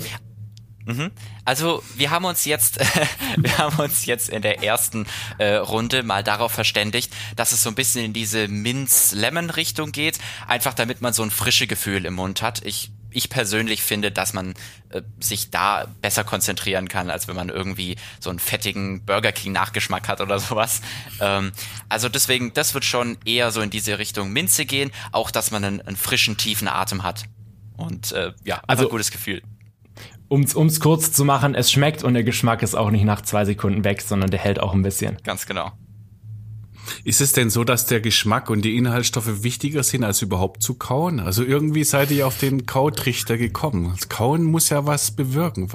Also 1.44 1.82
wir 1.96 2.10
haben 2.10 2.24
uns 2.24 2.44
jetzt, 2.44 2.78
wir 3.36 3.58
haben 3.58 3.78
uns 3.78 4.06
jetzt 4.06 4.28
in 4.28 4.42
der 4.42 4.62
ersten 4.62 5.06
äh, 5.38 5.54
Runde 5.54 6.02
mal 6.02 6.22
darauf 6.22 6.52
verständigt, 6.52 7.12
dass 7.36 7.52
es 7.52 7.62
so 7.62 7.68
ein 7.68 7.74
bisschen 7.74 8.04
in 8.04 8.12
diese 8.12 8.48
Minz-Lemon-Richtung 8.48 9.92
geht, 9.92 10.18
einfach 10.46 10.74
damit 10.74 11.00
man 11.00 11.12
so 11.12 11.22
ein 11.22 11.30
frische 11.30 11.66
Gefühl 11.66 12.04
im 12.04 12.14
Mund 12.14 12.42
hat. 12.42 12.64
Ich 12.64 12.90
ich 13.14 13.28
persönlich 13.28 13.82
finde, 13.82 14.10
dass 14.10 14.32
man 14.32 14.54
äh, 14.90 15.02
sich 15.20 15.50
da 15.50 15.86
besser 16.00 16.24
konzentrieren 16.24 16.88
kann, 16.88 17.10
als 17.10 17.28
wenn 17.28 17.36
man 17.36 17.48
irgendwie 17.48 17.96
so 18.20 18.30
einen 18.30 18.38
fettigen 18.38 19.04
Burger 19.04 19.32
King 19.32 19.52
Nachgeschmack 19.52 20.08
hat 20.08 20.20
oder 20.20 20.38
sowas. 20.38 20.80
Ähm, 21.20 21.52
also 21.88 22.08
deswegen, 22.08 22.52
das 22.54 22.74
wird 22.74 22.84
schon 22.84 23.18
eher 23.24 23.50
so 23.50 23.60
in 23.60 23.70
diese 23.70 23.98
Richtung 23.98 24.32
Minze 24.32 24.64
gehen, 24.64 24.90
auch 25.12 25.30
dass 25.30 25.50
man 25.50 25.64
einen, 25.64 25.80
einen 25.82 25.96
frischen, 25.96 26.36
tiefen 26.36 26.68
Atem 26.68 27.02
hat. 27.02 27.24
Und 27.76 28.12
äh, 28.12 28.32
ja, 28.44 28.62
also 28.66 28.84
ein 28.84 28.90
gutes 28.90 29.10
Gefühl 29.10 29.42
um 30.32 30.66
es 30.66 30.80
kurz 30.80 31.12
zu 31.12 31.24
machen, 31.24 31.54
es 31.54 31.70
schmeckt 31.70 32.02
und 32.02 32.14
der 32.14 32.24
Geschmack 32.24 32.62
ist 32.62 32.74
auch 32.74 32.90
nicht 32.90 33.04
nach 33.04 33.20
zwei 33.20 33.44
Sekunden 33.44 33.84
weg, 33.84 34.00
sondern 34.00 34.30
der 34.30 34.40
hält 34.40 34.60
auch 34.60 34.72
ein 34.72 34.82
bisschen. 34.82 35.18
Ganz 35.24 35.46
genau. 35.46 35.72
Ist 37.04 37.20
es 37.20 37.32
denn 37.32 37.50
so, 37.50 37.64
dass 37.64 37.86
der 37.86 38.00
Geschmack 38.00 38.50
und 38.50 38.62
die 38.64 38.76
Inhaltsstoffe 38.76 39.42
wichtiger 39.42 39.82
sind, 39.82 40.04
als 40.04 40.22
überhaupt 40.22 40.62
zu 40.62 40.74
kauen? 40.74 41.20
Also 41.20 41.44
irgendwie 41.44 41.84
seid 41.84 42.10
ihr 42.10 42.26
auf 42.26 42.38
den 42.38 42.66
Kautrichter 42.66 43.36
gekommen. 43.36 43.92
Das 43.94 44.08
Kauen 44.08 44.42
muss 44.42 44.70
ja 44.70 44.86
was 44.86 45.10
bewirken. 45.10 45.68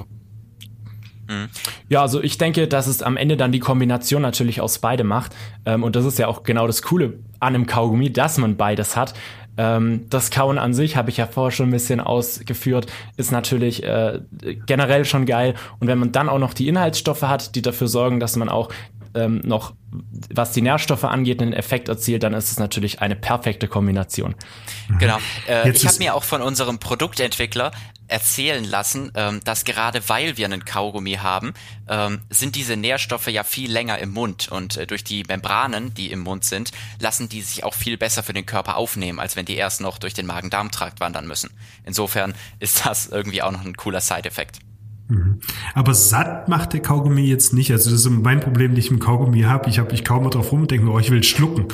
Mhm. 1.28 1.48
Ja, 1.88 2.02
also 2.02 2.22
ich 2.22 2.38
denke, 2.38 2.68
dass 2.68 2.86
es 2.86 3.02
am 3.02 3.16
Ende 3.16 3.36
dann 3.36 3.52
die 3.52 3.60
Kombination 3.60 4.22
natürlich 4.22 4.60
aus 4.60 4.78
beide 4.78 5.04
macht. 5.04 5.34
Ähm, 5.66 5.82
und 5.82 5.96
das 5.96 6.04
ist 6.04 6.18
ja 6.18 6.26
auch 6.26 6.42
genau 6.42 6.66
das 6.66 6.82
Coole 6.82 7.20
an 7.40 7.54
einem 7.54 7.66
Kaugummi, 7.66 8.12
dass 8.12 8.38
man 8.38 8.56
beides 8.56 8.96
hat. 8.96 9.14
Ähm, 9.58 10.06
das 10.08 10.30
Kauen 10.30 10.56
an 10.56 10.72
sich, 10.72 10.96
habe 10.96 11.10
ich 11.10 11.16
ja 11.16 11.26
vorher 11.26 11.50
schon 11.50 11.68
ein 11.68 11.72
bisschen 11.72 12.00
ausgeführt, 12.00 12.86
ist 13.16 13.32
natürlich 13.32 13.82
äh, 13.82 14.20
generell 14.66 15.04
schon 15.04 15.26
geil. 15.26 15.54
Und 15.80 15.88
wenn 15.88 15.98
man 15.98 16.12
dann 16.12 16.28
auch 16.28 16.38
noch 16.38 16.54
die 16.54 16.68
Inhaltsstoffe 16.68 17.22
hat, 17.22 17.56
die 17.56 17.62
dafür 17.62 17.88
sorgen, 17.88 18.20
dass 18.20 18.36
man 18.36 18.48
auch 18.48 18.70
ähm, 19.18 19.40
noch, 19.44 19.74
was 19.90 20.52
die 20.52 20.62
Nährstoffe 20.62 21.04
angeht, 21.04 21.42
einen 21.42 21.52
Effekt 21.52 21.88
erzielt, 21.88 22.22
dann 22.22 22.34
ist 22.34 22.50
es 22.50 22.58
natürlich 22.58 23.00
eine 23.00 23.16
perfekte 23.16 23.68
Kombination. 23.68 24.34
Genau. 24.98 25.18
Äh, 25.48 25.70
ich 25.70 25.86
habe 25.86 25.98
mir 25.98 26.14
auch 26.14 26.24
von 26.24 26.42
unserem 26.42 26.78
Produktentwickler 26.78 27.72
erzählen 28.08 28.64
lassen, 28.64 29.12
ähm, 29.14 29.40
dass 29.44 29.64
gerade 29.64 30.08
weil 30.08 30.36
wir 30.36 30.46
einen 30.46 30.64
Kaugummi 30.64 31.14
haben, 31.14 31.52
ähm, 31.88 32.22
sind 32.30 32.56
diese 32.56 32.76
Nährstoffe 32.76 33.28
ja 33.28 33.44
viel 33.44 33.70
länger 33.70 33.98
im 33.98 34.10
Mund 34.10 34.48
und 34.48 34.76
äh, 34.76 34.86
durch 34.86 35.04
die 35.04 35.24
Membranen, 35.24 35.94
die 35.94 36.10
im 36.10 36.20
Mund 36.20 36.44
sind, 36.44 36.72
lassen 37.00 37.28
die 37.28 37.42
sich 37.42 37.64
auch 37.64 37.74
viel 37.74 37.98
besser 37.98 38.22
für 38.22 38.32
den 38.32 38.46
Körper 38.46 38.76
aufnehmen, 38.76 39.20
als 39.20 39.36
wenn 39.36 39.44
die 39.44 39.56
erst 39.56 39.80
noch 39.80 39.98
durch 39.98 40.14
den 40.14 40.26
Magen-Darm-Trakt 40.26 41.00
wandern 41.00 41.26
müssen. 41.26 41.50
Insofern 41.84 42.34
ist 42.58 42.86
das 42.86 43.06
irgendwie 43.06 43.42
auch 43.42 43.52
noch 43.52 43.64
ein 43.64 43.76
cooler 43.76 44.00
Side-Effekt. 44.00 44.60
Mhm. 45.08 45.40
Aber 45.74 45.94
satt 45.94 46.48
macht 46.48 46.74
der 46.74 46.80
Kaugummi 46.80 47.22
jetzt 47.22 47.54
nicht. 47.54 47.70
Also 47.72 47.90
das 47.90 48.00
ist 48.04 48.10
mein 48.10 48.40
Problem, 48.40 48.74
das 48.74 48.84
ich 48.84 48.90
mit 48.90 49.00
Kaugummi 49.00 49.42
habe. 49.42 49.68
Ich 49.70 49.78
habe 49.78 49.94
ich 49.94 50.04
kaum 50.04 50.24
mal 50.24 50.30
drauf 50.30 50.52
rum 50.52 50.62
und 50.62 50.70
denke 50.70 50.86
mir, 50.86 50.92
oh, 50.92 50.98
ich 50.98 51.10
will 51.10 51.22
schlucken. 51.22 51.66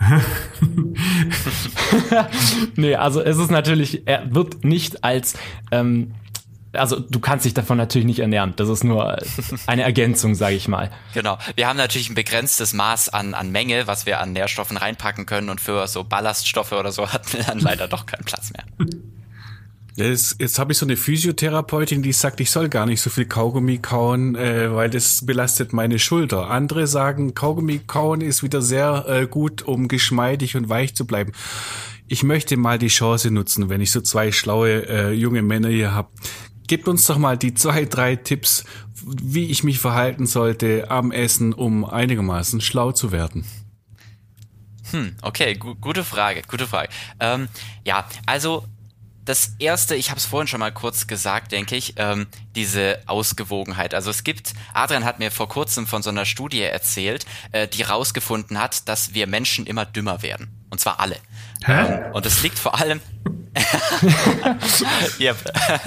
nee, 2.76 2.94
also 2.94 3.20
es 3.20 3.36
ist 3.36 3.50
natürlich, 3.50 4.06
er 4.06 4.34
wird 4.34 4.64
nicht 4.64 5.04
als 5.04 5.34
ähm, 5.70 6.14
also 6.74 6.98
du 6.98 7.20
kannst 7.20 7.44
dich 7.44 7.54
davon 7.54 7.76
natürlich 7.76 8.06
nicht 8.06 8.20
ernähren. 8.20 8.54
Das 8.56 8.68
ist 8.68 8.82
nur 8.82 9.18
eine 9.66 9.82
Ergänzung, 9.82 10.34
sage 10.34 10.56
ich 10.56 10.68
mal. 10.68 10.90
Genau. 11.12 11.38
Wir 11.54 11.68
haben 11.68 11.76
natürlich 11.76 12.08
ein 12.08 12.14
begrenztes 12.14 12.72
Maß 12.72 13.10
an, 13.10 13.34
an 13.34 13.50
Menge, 13.50 13.86
was 13.86 14.06
wir 14.06 14.20
an 14.20 14.32
Nährstoffen 14.32 14.78
reinpacken 14.78 15.26
können 15.26 15.50
und 15.50 15.60
für 15.60 15.86
so 15.86 16.04
Ballaststoffe 16.04 16.72
oder 16.72 16.90
so 16.90 17.12
hatten 17.12 17.34
wir 17.34 17.44
dann 17.44 17.58
leider 17.58 17.88
doch 17.88 18.06
keinen 18.06 18.24
Platz 18.24 18.52
mehr. 18.52 18.64
Jetzt, 19.94 20.40
jetzt 20.40 20.58
habe 20.58 20.72
ich 20.72 20.78
so 20.78 20.86
eine 20.86 20.96
Physiotherapeutin, 20.96 22.02
die 22.02 22.12
sagt, 22.12 22.40
ich 22.40 22.50
soll 22.50 22.70
gar 22.70 22.86
nicht 22.86 23.02
so 23.02 23.10
viel 23.10 23.26
Kaugummi 23.26 23.78
kauen, 23.78 24.34
äh, 24.36 24.74
weil 24.74 24.88
das 24.88 25.26
belastet 25.26 25.74
meine 25.74 25.98
Schulter. 25.98 26.48
Andere 26.48 26.86
sagen, 26.86 27.34
Kaugummi 27.34 27.80
kauen 27.86 28.22
ist 28.22 28.42
wieder 28.42 28.62
sehr 28.62 29.04
äh, 29.06 29.26
gut, 29.26 29.62
um 29.62 29.88
geschmeidig 29.88 30.56
und 30.56 30.70
weich 30.70 30.94
zu 30.94 31.06
bleiben. 31.06 31.32
Ich 32.08 32.22
möchte 32.22 32.56
mal 32.56 32.78
die 32.78 32.88
Chance 32.88 33.30
nutzen, 33.30 33.68
wenn 33.68 33.82
ich 33.82 33.90
so 33.90 34.00
zwei 34.00 34.32
schlaue 34.32 34.88
äh, 34.88 35.12
junge 35.12 35.42
Männer 35.42 35.68
hier 35.68 35.92
habe. 35.92 36.08
Gebt 36.66 36.88
uns 36.88 37.04
doch 37.04 37.18
mal 37.18 37.36
die 37.36 37.52
zwei, 37.52 37.84
drei 37.84 38.16
Tipps, 38.16 38.64
wie 39.04 39.50
ich 39.50 39.62
mich 39.62 39.78
verhalten 39.78 40.26
sollte 40.26 40.90
am 40.90 41.12
Essen, 41.12 41.52
um 41.52 41.84
einigermaßen 41.84 42.62
schlau 42.62 42.92
zu 42.92 43.12
werden. 43.12 43.44
Hm, 44.90 45.16
okay, 45.22 45.54
gu 45.54 45.74
gute 45.74 46.04
Frage, 46.04 46.42
gute 46.48 46.66
Frage. 46.66 46.88
Ähm, 47.20 47.48
ja, 47.84 48.06
also 48.26 48.64
das 49.24 49.54
erste, 49.58 49.94
ich 49.94 50.10
habe 50.10 50.18
es 50.18 50.26
vorhin 50.26 50.48
schon 50.48 50.60
mal 50.60 50.72
kurz 50.72 51.06
gesagt, 51.06 51.52
denke 51.52 51.76
ich, 51.76 51.94
ähm, 51.96 52.26
diese 52.54 53.00
Ausgewogenheit. 53.06 53.94
Also 53.94 54.10
es 54.10 54.24
gibt, 54.24 54.52
Adrian 54.74 55.04
hat 55.04 55.18
mir 55.18 55.30
vor 55.30 55.48
kurzem 55.48 55.86
von 55.86 56.02
so 56.02 56.10
einer 56.10 56.24
Studie 56.24 56.62
erzählt, 56.62 57.24
äh, 57.52 57.68
die 57.68 57.82
rausgefunden 57.82 58.58
hat, 58.58 58.88
dass 58.88 59.14
wir 59.14 59.26
Menschen 59.26 59.66
immer 59.66 59.84
dümmer 59.84 60.22
werden. 60.22 60.66
Und 60.70 60.80
zwar 60.80 61.00
alle. 61.00 61.16
Hä? 61.64 62.10
Und 62.12 62.26
das 62.26 62.42
liegt 62.42 62.58
vor 62.58 62.80
allem. 62.80 63.00
yep. 65.20 65.36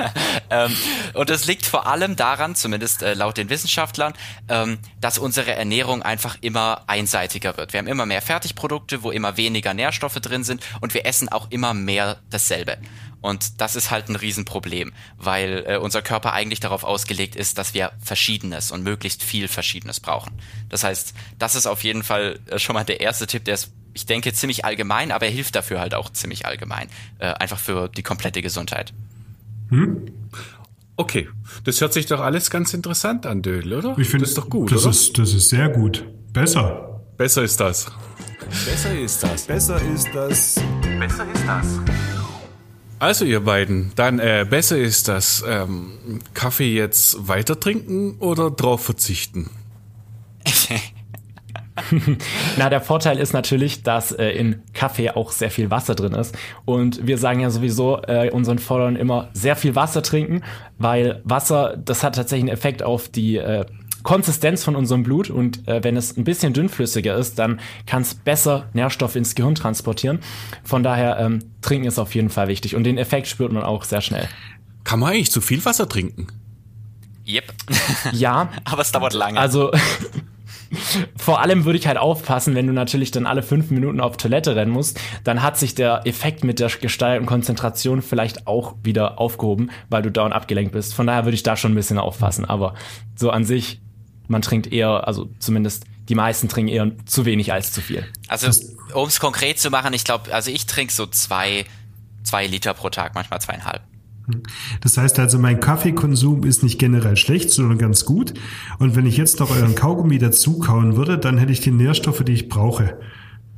ähm, 0.49 0.75
und 1.13 1.29
es 1.29 1.45
liegt 1.45 1.65
vor 1.65 1.87
allem 1.87 2.15
daran, 2.15 2.55
zumindest 2.55 3.01
äh, 3.01 3.13
laut 3.13 3.37
den 3.37 3.49
Wissenschaftlern, 3.49 4.13
ähm, 4.49 4.79
dass 5.01 5.17
unsere 5.17 5.53
Ernährung 5.53 6.03
einfach 6.03 6.37
immer 6.41 6.83
einseitiger 6.87 7.57
wird. 7.57 7.73
Wir 7.73 7.79
haben 7.79 7.87
immer 7.87 8.05
mehr 8.05 8.21
Fertigprodukte, 8.21 9.03
wo 9.03 9.11
immer 9.11 9.37
weniger 9.37 9.73
Nährstoffe 9.73 10.15
drin 10.15 10.43
sind 10.43 10.63
und 10.81 10.93
wir 10.93 11.05
essen 11.05 11.29
auch 11.29 11.49
immer 11.49 11.73
mehr 11.73 12.17
dasselbe. 12.29 12.77
Und 13.25 13.59
das 13.59 13.75
ist 13.75 13.89
halt 13.89 14.07
ein 14.07 14.15
Riesenproblem, 14.15 14.93
weil 15.17 15.63
äh, 15.65 15.77
unser 15.77 16.03
Körper 16.03 16.33
eigentlich 16.33 16.59
darauf 16.59 16.83
ausgelegt 16.83 17.35
ist, 17.35 17.57
dass 17.57 17.73
wir 17.73 17.91
Verschiedenes 17.99 18.69
und 18.69 18.83
möglichst 18.83 19.23
viel 19.23 19.47
Verschiedenes 19.47 19.99
brauchen. 19.99 20.39
Das 20.69 20.83
heißt, 20.83 21.15
das 21.39 21.55
ist 21.55 21.65
auf 21.65 21.83
jeden 21.83 22.03
Fall 22.03 22.39
äh, 22.51 22.59
schon 22.59 22.75
mal 22.75 22.83
der 22.83 23.01
erste 23.01 23.25
Tipp, 23.25 23.43
der 23.45 23.55
ist, 23.55 23.71
ich 23.95 24.05
denke, 24.05 24.31
ziemlich 24.31 24.63
allgemein, 24.63 25.11
aber 25.11 25.25
er 25.25 25.31
hilft 25.31 25.55
dafür 25.55 25.79
halt 25.79 25.95
auch 25.95 26.11
ziemlich 26.11 26.45
allgemein. 26.45 26.87
Äh, 27.17 27.29
einfach 27.29 27.54
für 27.57 27.89
die 27.89 28.03
komplette 28.03 28.41
Gesundheit. 28.41 28.93
Hm? 29.69 30.05
Okay, 30.97 31.27
das 31.65 31.81
hört 31.81 31.93
sich 31.93 32.05
doch 32.05 32.21
alles 32.21 32.49
ganz 32.49 32.73
interessant 32.73 33.25
an, 33.25 33.41
Dödel, 33.41 33.73
oder? 33.73 33.97
Ich 33.97 34.07
finde, 34.07 34.23
das 34.23 34.29
ist 34.29 34.37
doch 34.37 34.49
gut, 34.49 34.71
das 34.71 34.83
oder? 34.83 34.91
Ist, 34.91 35.17
das 35.17 35.33
ist 35.33 35.49
sehr 35.49 35.69
gut. 35.69 36.05
Besser. 36.31 37.01
Besser 37.17 37.43
ist 37.43 37.59
das. 37.59 37.91
Besser 38.65 38.97
ist 38.97 39.23
das. 39.23 39.43
Besser 39.43 39.81
ist 39.93 40.09
das. 40.13 40.55
Besser 40.99 41.25
ist 41.33 41.47
das. 41.47 41.79
Also 42.99 43.25
ihr 43.25 43.41
beiden, 43.41 43.91
dann 43.95 44.19
äh, 44.19 44.45
besser 44.49 44.77
ist 44.77 45.09
das 45.09 45.43
ähm, 45.45 46.21
Kaffee 46.33 46.73
jetzt 46.73 47.27
weiter 47.27 47.59
trinken 47.59 48.17
oder 48.19 48.49
drauf 48.49 48.85
verzichten? 48.85 49.49
Na, 52.57 52.69
der 52.69 52.81
Vorteil 52.81 53.19
ist 53.19 53.33
natürlich, 53.33 53.83
dass 53.83 54.11
äh, 54.11 54.29
in 54.29 54.61
Kaffee 54.73 55.11
auch 55.11 55.31
sehr 55.31 55.51
viel 55.51 55.71
Wasser 55.71 55.95
drin 55.95 56.13
ist. 56.13 56.35
Und 56.63 57.05
wir 57.05 57.17
sagen 57.17 57.39
ja 57.39 57.49
sowieso 57.49 58.01
äh, 58.03 58.31
unseren 58.31 58.59
Followern 58.59 58.95
immer 58.95 59.29
sehr 59.33 59.55
viel 59.55 59.75
Wasser 59.75 60.01
trinken, 60.01 60.43
weil 60.77 61.21
Wasser, 61.23 61.77
das 61.77 62.03
hat 62.03 62.15
tatsächlich 62.15 62.49
einen 62.49 62.57
Effekt 62.57 62.83
auf 62.83 63.09
die 63.09 63.37
äh, 63.37 63.65
Konsistenz 64.03 64.63
von 64.63 64.75
unserem 64.75 65.01
Blut 65.01 65.31
und 65.31 65.67
äh, 65.67 65.83
wenn 65.83 65.97
es 65.97 66.15
ein 66.15 66.23
bisschen 66.23 66.53
dünnflüssiger 66.53 67.15
ist, 67.15 67.39
dann 67.39 67.59
kann 67.87 68.03
es 68.03 68.13
besser 68.13 68.69
Nährstoffe 68.73 69.15
ins 69.15 69.33
Gehirn 69.33 69.55
transportieren. 69.55 70.19
Von 70.63 70.83
daher 70.83 71.17
ähm, 71.19 71.39
trinken 71.61 71.87
ist 71.87 71.97
auf 71.97 72.13
jeden 72.13 72.29
Fall 72.29 72.47
wichtig 72.47 72.75
und 72.75 72.83
den 72.83 72.99
Effekt 72.99 73.27
spürt 73.27 73.51
man 73.51 73.63
auch 73.63 73.83
sehr 73.83 74.01
schnell. 74.01 74.29
Kann 74.83 74.99
man 74.99 75.13
eigentlich 75.13 75.31
zu 75.31 75.41
viel 75.41 75.65
Wasser 75.65 75.89
trinken? 75.89 76.27
Yep. 77.27 77.45
ja. 78.11 78.49
Aber 78.63 78.83
es 78.83 78.91
dauert 78.91 79.13
lange. 79.13 79.39
Also 79.39 79.71
vor 81.17 81.41
allem 81.41 81.65
würde 81.65 81.79
ich 81.79 81.87
halt 81.87 81.97
aufpassen, 81.97 82.55
wenn 82.55 82.67
du 82.67 82.73
natürlich 82.73 83.11
dann 83.11 83.25
alle 83.25 83.43
fünf 83.43 83.71
Minuten 83.71 83.99
auf 83.99 84.17
Toilette 84.17 84.55
rennen 84.55 84.71
musst, 84.71 84.99
dann 85.23 85.41
hat 85.41 85.57
sich 85.57 85.75
der 85.75 86.01
Effekt 86.05 86.43
mit 86.43 86.59
der 86.59 86.69
gesteigerten 86.69 87.25
Konzentration 87.25 88.01
vielleicht 88.01 88.47
auch 88.47 88.75
wieder 88.83 89.19
aufgehoben, 89.19 89.71
weil 89.89 90.01
du 90.01 90.11
dauernd 90.11 90.33
abgelenkt 90.33 90.71
bist. 90.71 90.93
Von 90.93 91.07
daher 91.07 91.25
würde 91.25 91.35
ich 91.35 91.43
da 91.43 91.55
schon 91.55 91.73
ein 91.73 91.75
bisschen 91.75 91.97
aufpassen. 91.97 92.45
Aber 92.45 92.75
so 93.15 93.29
an 93.29 93.45
sich 93.45 93.79
man 94.27 94.41
trinkt 94.41 94.71
eher, 94.71 95.07
also 95.07 95.29
zumindest 95.39 95.85
die 96.09 96.15
meisten 96.15 96.49
trinken 96.49 96.71
eher 96.71 96.91
zu 97.05 97.25
wenig 97.25 97.51
als 97.51 97.71
zu 97.71 97.81
viel. 97.81 98.05
Also 98.27 98.47
um 98.93 99.07
es 99.07 99.19
konkret 99.19 99.59
zu 99.59 99.69
machen, 99.69 99.93
ich 99.93 100.03
glaube, 100.03 100.33
also 100.33 100.51
ich 100.51 100.65
trinke 100.65 100.93
so 100.93 101.05
zwei, 101.07 101.65
zwei 102.23 102.47
Liter 102.47 102.73
pro 102.73 102.89
Tag, 102.89 103.15
manchmal 103.15 103.41
zweieinhalb. 103.41 103.81
Das 104.81 104.97
heißt 104.97 105.19
also, 105.19 105.37
mein 105.39 105.59
Kaffeekonsum 105.59 106.43
ist 106.43 106.63
nicht 106.63 106.79
generell 106.79 107.15
schlecht, 107.15 107.51
sondern 107.51 107.77
ganz 107.77 108.05
gut. 108.05 108.33
Und 108.79 108.95
wenn 108.95 109.05
ich 109.05 109.17
jetzt 109.17 109.39
noch 109.39 109.51
euren 109.51 109.75
Kaugummi 109.75 110.17
dazu 110.17 110.59
kauen 110.59 110.95
würde, 110.95 111.17
dann 111.17 111.37
hätte 111.37 111.51
ich 111.51 111.61
die 111.61 111.71
Nährstoffe, 111.71 112.23
die 112.23 112.33
ich 112.33 112.49
brauche. 112.49 112.99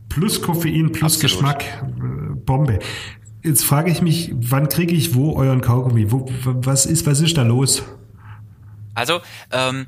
Plus 0.09 0.41
Koffein, 0.41 0.91
plus 0.91 1.15
Absolut. 1.15 1.21
Geschmack, 1.21 1.63
äh, 1.83 2.35
Bombe. 2.35 2.79
Jetzt 3.43 3.63
frage 3.63 3.91
ich 3.91 4.01
mich, 4.01 4.33
wann 4.35 4.67
kriege 4.67 4.93
ich 4.93 5.15
wo 5.15 5.35
euren 5.35 5.61
Kaugummi? 5.61 6.11
Wo, 6.11 6.25
was 6.43 6.85
ist, 6.85 7.05
was 7.05 7.21
ist 7.21 7.37
da 7.37 7.43
los? 7.43 7.83
Also, 8.93 9.19
ähm, 9.51 9.85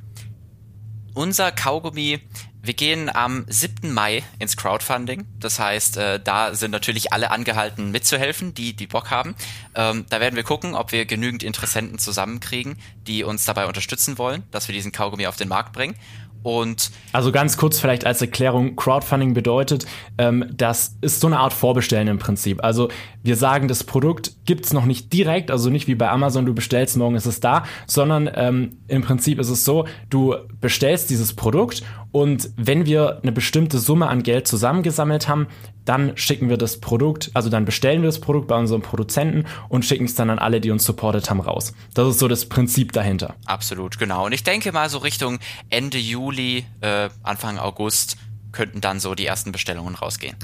unser 1.14 1.52
Kaugummi, 1.52 2.20
wir 2.62 2.74
gehen 2.74 3.10
am 3.14 3.46
7. 3.48 3.94
Mai 3.94 4.24
ins 4.38 4.58
Crowdfunding. 4.58 5.26
Das 5.40 5.60
heißt, 5.60 5.98
äh, 5.98 6.20
da 6.20 6.54
sind 6.54 6.72
natürlich 6.72 7.14
alle 7.14 7.32
angehalten 7.32 7.92
mitzuhelfen, 7.92 8.54
die, 8.54 8.76
die 8.76 8.88
Bock 8.88 9.12
haben. 9.12 9.36
Ähm, 9.76 10.06
da 10.10 10.20
werden 10.20 10.36
wir 10.36 10.44
gucken, 10.44 10.76
ob 10.76 10.92
wir 10.92 11.06
genügend 11.06 11.44
Interessenten 11.44 12.00
zusammenkriegen, 12.00 12.78
die 13.08 13.24
uns 13.24 13.46
dabei 13.46 13.66
unterstützen 13.66 14.18
wollen, 14.18 14.44
dass 14.52 14.68
wir 14.68 14.74
diesen 14.74 14.92
Kaugummi 14.92 15.28
auf 15.28 15.38
den 15.38 15.48
Markt 15.48 15.72
bringen. 15.72 15.96
Und 16.42 16.92
also 17.12 17.32
ganz 17.32 17.58
kurz 17.58 17.80
vielleicht 17.80 18.06
als 18.06 18.22
Erklärung, 18.22 18.76
Crowdfunding 18.76 19.34
bedeutet, 19.34 19.86
ähm, 20.18 20.46
das 20.56 20.96
ist 21.02 21.20
so 21.20 21.28
eine 21.28 21.40
Art 21.40 21.54
Vorbestellen 21.54 22.08
im 22.08 22.18
Prinzip. 22.18 22.64
Also 22.64 22.90
wir 23.24 23.36
sagen, 23.36 23.68
das 23.68 23.84
Produkt 23.84 24.32
gibt's 24.46 24.72
noch 24.72 24.86
nicht 24.86 25.12
direkt, 25.12 25.52
also 25.52 25.70
nicht 25.70 25.88
wie 25.88 25.96
bei 25.96 26.10
Amazon, 26.10 26.46
du 26.46 26.54
bestellst, 26.54 26.96
morgen 26.98 27.16
ist 27.16 27.26
es 27.26 27.42
da, 27.42 27.64
sondern 27.88 28.30
ähm, 28.34 28.78
im 28.88 29.02
Prinzip 29.02 29.40
ist 29.40 29.50
es 29.50 29.66
so, 29.66 29.86
du 30.10 30.36
bestellst 30.62 31.10
dieses 31.10 31.34
Produkt 31.34 31.84
und 32.12 32.50
wenn 32.56 32.86
wir 32.86 33.20
eine 33.22 33.32
bestimmte 33.32 33.78
Summe 33.78 34.08
an 34.08 34.24
Geld 34.24 34.48
zusammengesammelt 34.48 35.28
haben, 35.28 35.48
dann 35.90 36.16
schicken 36.16 36.50
wir 36.50 36.58
das 36.58 36.80
Produkt, 36.80 37.32
also 37.34 37.50
dann 37.50 37.66
bestellen 37.66 38.04
wir 38.04 38.10
das 38.10 38.22
Produkt 38.22 38.48
bei 38.48 38.56
unserem 38.56 38.84
Produzenten 38.84 39.46
und 39.70 39.84
schicken 39.84 40.06
es 40.06 40.14
dann 40.14 40.30
an 40.30 40.38
alle, 40.38 40.62
die 40.62 40.70
uns 40.70 40.86
supportet 40.86 41.32
haben, 41.32 41.40
raus. 41.40 41.74
Das 41.96 42.08
ist 42.08 42.20
so 42.20 42.28
das 42.28 42.46
Prinzip 42.46 42.92
dahinter. 42.92 43.34
Absolut, 43.48 43.98
genau. 43.98 44.28
Und 44.28 44.32
ich 44.32 44.44
denke 44.44 44.72
mal 44.72 44.88
so 44.88 45.00
Richtung 45.00 45.40
Ende 45.72 45.98
Juli, 45.98 46.64
äh, 46.82 47.10
Anfang 47.24 47.58
August 47.58 48.18
könnten 48.52 48.82
dann 48.82 49.00
so 49.00 49.16
die 49.16 49.26
ersten 49.26 49.52
Bestellungen 49.52 49.96
rausgehen. 49.96 50.36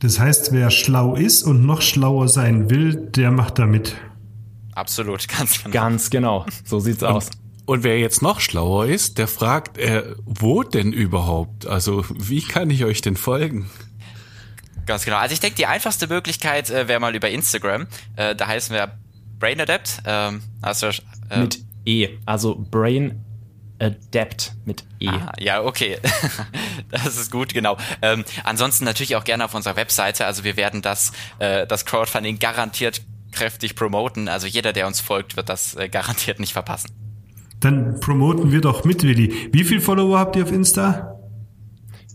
Das 0.00 0.20
heißt, 0.20 0.52
wer 0.52 0.70
schlau 0.70 1.14
ist 1.14 1.42
und 1.42 1.64
noch 1.64 1.80
schlauer 1.80 2.28
sein 2.28 2.68
will, 2.68 2.94
der 2.94 3.30
macht 3.30 3.58
da 3.58 3.64
mit. 3.64 3.96
Absolut, 4.74 5.26
ganz 5.38 5.64
genau. 5.64 5.72
Ganz 5.72 6.10
genau. 6.10 6.44
So 6.66 6.80
sieht's 6.80 7.02
aus. 7.02 7.30
Und 7.64 7.82
wer 7.82 7.98
jetzt 7.98 8.20
noch 8.20 8.40
schlauer 8.40 8.84
ist, 8.84 9.16
der 9.16 9.26
fragt, 9.26 9.78
äh, 9.78 10.02
wo 10.26 10.62
denn 10.64 10.92
überhaupt? 10.92 11.66
Also, 11.66 12.04
wie 12.10 12.42
kann 12.42 12.68
ich 12.68 12.84
euch 12.84 13.00
denn 13.00 13.16
folgen? 13.16 13.70
Ganz 14.86 15.04
genau. 15.04 15.16
Also 15.16 15.32
ich 15.32 15.40
denke, 15.40 15.56
die 15.56 15.66
einfachste 15.66 16.06
Möglichkeit 16.06 16.70
äh, 16.70 16.88
wäre 16.88 17.00
mal 17.00 17.14
über 17.14 17.30
Instagram. 17.30 17.86
Äh, 18.16 18.34
da 18.34 18.46
heißen 18.46 18.74
wir 18.74 18.98
Brain 19.38 19.60
Adapt. 19.60 20.02
Ähm, 20.04 20.42
also, 20.60 20.88
äh, 21.30 21.40
Mit 21.40 21.60
E. 21.84 22.08
Also 22.26 22.56
Brain 22.70 23.24
Adept 23.82 24.52
mit 24.64 24.84
E. 25.00 25.08
Ah, 25.08 25.32
ja, 25.40 25.62
okay. 25.62 25.98
das 26.90 27.16
ist 27.16 27.32
gut, 27.32 27.52
genau. 27.52 27.76
Ähm, 28.00 28.24
ansonsten 28.44 28.84
natürlich 28.84 29.16
auch 29.16 29.24
gerne 29.24 29.44
auf 29.44 29.54
unserer 29.54 29.76
Webseite. 29.76 30.24
Also 30.24 30.44
wir 30.44 30.56
werden 30.56 30.82
das, 30.82 31.12
äh, 31.40 31.66
das 31.66 31.84
Crowdfunding 31.84 32.38
garantiert 32.38 33.02
kräftig 33.32 33.74
promoten. 33.74 34.28
Also 34.28 34.46
jeder, 34.46 34.72
der 34.72 34.86
uns 34.86 35.00
folgt, 35.00 35.36
wird 35.36 35.48
das 35.48 35.74
äh, 35.74 35.88
garantiert 35.88 36.38
nicht 36.38 36.52
verpassen. 36.52 36.90
Dann 37.58 37.98
promoten 38.00 38.52
wir 38.52 38.60
doch 38.60 38.84
mit, 38.84 39.02
Willi. 39.02 39.48
Wie 39.52 39.64
viele 39.64 39.80
Follower 39.80 40.18
habt 40.18 40.36
ihr 40.36 40.44
auf 40.44 40.52
Insta? 40.52 41.11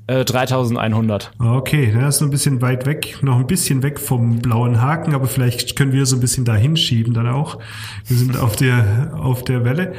Äh, 0.08 0.24
3100. 0.24 1.32
Okay, 1.38 1.92
das 1.94 2.16
ist 2.16 2.20
so 2.20 2.26
ein 2.26 2.32
bisschen 2.32 2.62
weit 2.62 2.86
weg, 2.86 3.18
noch 3.22 3.38
ein 3.38 3.48
bisschen 3.48 3.84
weg 3.84 4.00
vom 4.00 4.40
blauen 4.40 4.82
Haken, 4.82 5.14
aber 5.14 5.28
vielleicht 5.28 5.76
können 5.76 5.92
wir 5.92 6.06
so 6.06 6.16
ein 6.16 6.22
bisschen 6.22 6.46
da 6.46 6.56
hinschieben 6.56 7.14
dann 7.14 7.28
auch. 7.28 7.60
Wir 8.06 8.16
sind 8.18 8.40
auf 8.40 8.56
der, 8.56 9.12
auf 9.22 9.44
der 9.44 9.66
Welle. 9.66 9.94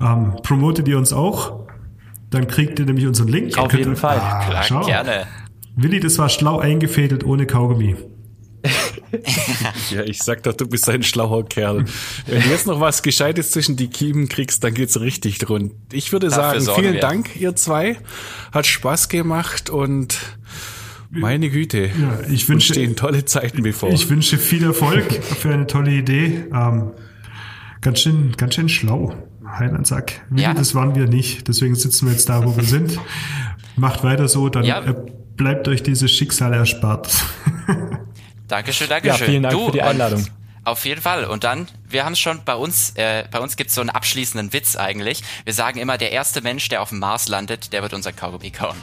Ähm, 0.00 0.34
promotet 0.42 0.88
ihr 0.88 0.96
uns 0.96 1.12
auch? 1.12 1.66
Dann 2.30 2.46
kriegt 2.46 2.78
ihr 2.80 2.86
nämlich 2.86 3.06
unseren 3.06 3.28
Link. 3.28 3.58
Auf 3.58 3.74
jeden 3.74 3.94
Fall. 3.94 4.18
Ah, 4.18 4.42
Klar, 4.44 4.62
schau. 4.62 4.80
gerne. 4.86 5.26
Willi, 5.76 6.00
das 6.00 6.18
war 6.18 6.28
schlau 6.30 6.58
eingefädelt 6.58 7.24
ohne 7.24 7.46
Kaugummi. 7.46 7.96
Ja, 9.90 10.02
ich 10.04 10.22
sag 10.22 10.42
doch, 10.44 10.54
du 10.54 10.66
bist 10.66 10.88
ein 10.88 11.02
schlauer 11.02 11.44
Kerl. 11.48 11.84
Wenn 12.26 12.42
du 12.42 12.48
jetzt 12.48 12.66
noch 12.66 12.80
was 12.80 13.02
Gescheites 13.02 13.50
zwischen 13.50 13.76
die 13.76 13.88
Kiemen 13.88 14.28
kriegst, 14.28 14.62
dann 14.64 14.74
geht's 14.74 15.00
richtig 15.00 15.48
rund. 15.48 15.72
Ich 15.92 16.12
würde 16.12 16.28
Dafür 16.28 16.60
sagen, 16.60 16.80
vielen 16.80 16.94
wir. 16.94 17.00
Dank, 17.00 17.36
ihr 17.36 17.56
zwei. 17.56 17.98
Hat 18.52 18.66
Spaß 18.66 19.08
gemacht 19.08 19.70
und 19.70 20.18
meine 21.10 21.50
Güte. 21.50 21.90
Ja, 22.00 22.20
ich 22.30 22.48
wünsche, 22.48 22.72
stehen 22.72 22.96
tolle 22.96 23.24
Zeiten 23.24 23.62
bevor. 23.62 23.90
Ich 23.90 24.08
wünsche 24.08 24.38
viel 24.38 24.64
Erfolg 24.64 25.22
für 25.22 25.52
eine 25.52 25.66
tolle 25.66 25.92
Idee. 25.92 26.44
Ähm, 26.52 26.92
ganz 27.80 28.00
schön, 28.00 28.32
ganz 28.36 28.54
schön 28.54 28.68
schlau. 28.68 29.14
Heilandsack. 29.46 30.22
Ja. 30.34 30.54
Das 30.54 30.74
waren 30.74 30.94
wir 30.94 31.06
nicht. 31.06 31.48
Deswegen 31.48 31.74
sitzen 31.74 32.06
wir 32.06 32.12
jetzt 32.12 32.28
da, 32.28 32.44
wo 32.44 32.56
wir 32.56 32.64
sind. 32.64 32.98
Macht 33.76 34.04
weiter 34.04 34.28
so, 34.28 34.48
dann 34.48 34.64
ja. 34.64 34.80
bleibt 35.36 35.68
euch 35.68 35.82
dieses 35.82 36.10
Schicksal 36.10 36.54
erspart. 36.54 37.12
Dankeschön, 38.52 38.86
Dankeschön. 38.90 39.18
Ja, 39.18 39.24
vielen 39.24 39.42
Dank 39.44 39.54
du, 39.54 39.66
für 39.66 39.72
die 39.72 39.80
Einladung. 39.80 40.26
Auf 40.64 40.84
jeden 40.84 41.00
Fall. 41.00 41.24
Und 41.24 41.42
dann, 41.42 41.68
wir 41.88 42.04
haben 42.04 42.12
es 42.12 42.18
schon 42.20 42.44
bei 42.44 42.54
uns, 42.54 42.90
äh, 42.96 43.24
bei 43.30 43.40
uns 43.40 43.56
gibt 43.56 43.70
es 43.70 43.74
so 43.74 43.80
einen 43.80 43.88
abschließenden 43.88 44.52
Witz 44.52 44.76
eigentlich. 44.76 45.22
Wir 45.44 45.54
sagen 45.54 45.80
immer, 45.80 45.96
der 45.96 46.12
erste 46.12 46.42
Mensch, 46.42 46.68
der 46.68 46.82
auf 46.82 46.90
dem 46.90 46.98
Mars 46.98 47.28
landet, 47.28 47.72
der 47.72 47.80
wird 47.80 47.94
unser 47.94 48.12
Kaugummi 48.12 48.50
kauen. 48.50 48.76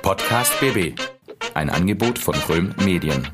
Podcast 0.00 0.52
BB. 0.60 0.96
Ein 1.54 1.70
Angebot 1.70 2.20
von 2.20 2.36
Röhm 2.48 2.72
Medien. 2.84 3.28